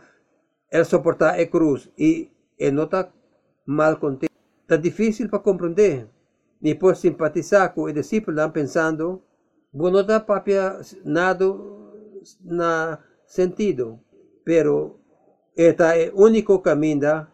ela 0.70 0.86
soportar 0.86 1.40
e 1.40 1.46
cruz 1.46 1.90
e 1.98 2.30
e 2.58 2.72
nota 2.72 3.14
mal 3.66 3.98
contento. 3.98 4.34
Está 4.62 4.78
difícil 4.78 5.30
para 5.30 5.40
compreender. 5.40 6.10
Ni 6.62 6.74
por 6.74 6.96
simpatizar 6.96 7.74
com 7.74 7.84
o 7.84 7.92
discípulo 7.92 8.50
pensando, 8.52 9.22
bueno, 9.72 10.02
da 10.02 10.22
papia 10.22 10.80
nada 11.04 11.46
na 12.42 13.00
sentido, 13.26 14.00
pero 14.46 14.98
esta 15.58 15.98
é 15.98 16.10
o 16.14 16.24
único 16.24 16.60
caminho 16.62 17.28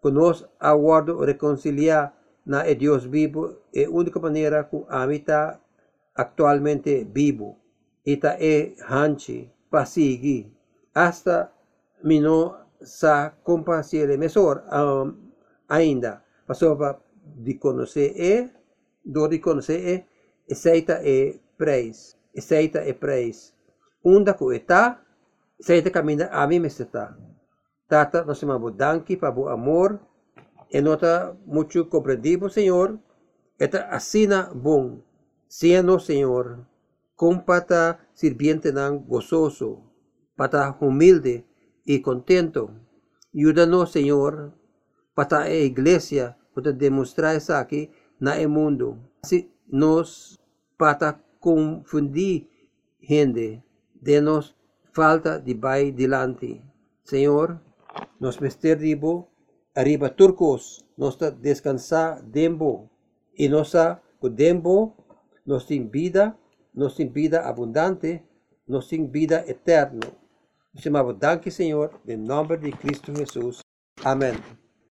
Conosco 0.00 0.48
aguardo 0.58 1.20
reconciliar 1.24 2.14
na 2.46 2.66
e 2.66 2.74
Deus 2.74 3.04
vivo 3.04 3.58
é 3.74 3.84
a 3.84 3.90
única 3.90 4.18
maneira 4.18 4.64
que 4.64 4.82
habita 4.88 5.60
actualmente 6.14 7.04
vivo. 7.04 7.58
Ita 8.04 8.36
é 8.40 8.74
hanchi, 8.88 9.50
pasigi, 9.70 10.50
hasta 10.94 11.52
mino 12.02 12.56
sa 12.82 13.30
compasiere 13.44 14.16
mesor 14.16 14.64
um, 14.72 15.14
ainda. 15.68 16.24
Pasova 16.46 16.98
de 17.22 17.54
conhecer 17.58 18.16
e, 18.16 18.50
do 19.04 19.28
de 19.28 19.38
conhecer 19.38 20.06
e, 20.48 20.52
aceita 20.52 21.00
e 21.04 21.38
praise. 21.56 22.16
Aceita 22.36 22.82
e 22.88 22.94
praise. 22.94 23.52
Unda 24.02 24.34
ku 24.34 24.50
está, 24.52 24.98
aceita 25.60 25.90
caminha 25.90 26.28
a 26.32 26.46
mim 26.46 26.64
está. 26.64 27.14
Tata, 27.90 28.24
nós 28.24 28.38
chamamos 28.38 28.76
danki 28.76 29.16
para 29.16 29.34
o 29.34 29.48
amor. 29.48 30.00
E 30.70 30.80
nota 30.80 31.36
muito 31.44 31.84
compreendido, 31.86 32.48
Senhor. 32.48 32.96
Eta 33.58 33.88
asina 33.90 34.48
bong, 34.54 35.02
siano 35.48 35.98
Señor, 35.98 36.64
con 37.14 37.44
pata 37.44 37.98
sirviente 38.14 38.72
nan 38.72 39.04
gozoso, 39.06 39.82
pata 40.36 40.78
humilde 40.80 41.44
y 41.84 42.00
contento. 42.00 42.70
Ayúdanos, 43.34 43.90
Señor, 43.92 44.54
para 45.14 45.42
a 45.42 45.50
iglesia 45.50 46.38
para 46.54 46.72
demonstrar 46.72 47.36
isso 47.36 47.52
aqui 47.52 47.90
na 48.18 48.36
mundo. 48.48 48.96
Se 49.24 49.50
nos 49.66 50.40
para 50.78 51.20
confundir 51.40 52.48
gente, 53.00 53.62
de 54.00 54.20
nos 54.20 54.56
falta 54.92 55.38
de 55.38 55.54
vai 55.54 55.90
dilante. 55.92 56.62
Senhor, 57.04 57.60
nos 58.18 58.36
vestir 58.36 58.76
dibo, 58.76 59.28
arriba 59.74 60.10
turcos, 60.10 60.84
nos 60.96 61.16
descansar 61.40 62.22
dembo, 62.22 62.90
e 63.36 63.48
nossa 63.48 64.00
o 64.20 64.28
dembo 64.28 64.94
nos 65.46 65.64
tem 65.64 65.88
vida, 65.88 66.36
nos 66.74 66.94
tem 66.94 67.08
vida 67.08 67.42
abundante, 67.42 68.22
nos 68.68 68.88
tem 68.88 69.06
vida 69.06 69.44
eterna. 69.48 70.06
Chamamos 70.76 71.16
danke, 71.18 71.50
Senhor, 71.50 71.98
em 72.06 72.16
nome 72.16 72.56
de 72.56 72.70
Cristo 72.72 73.12
Jesus. 73.14 73.60
Amém. 74.04 74.59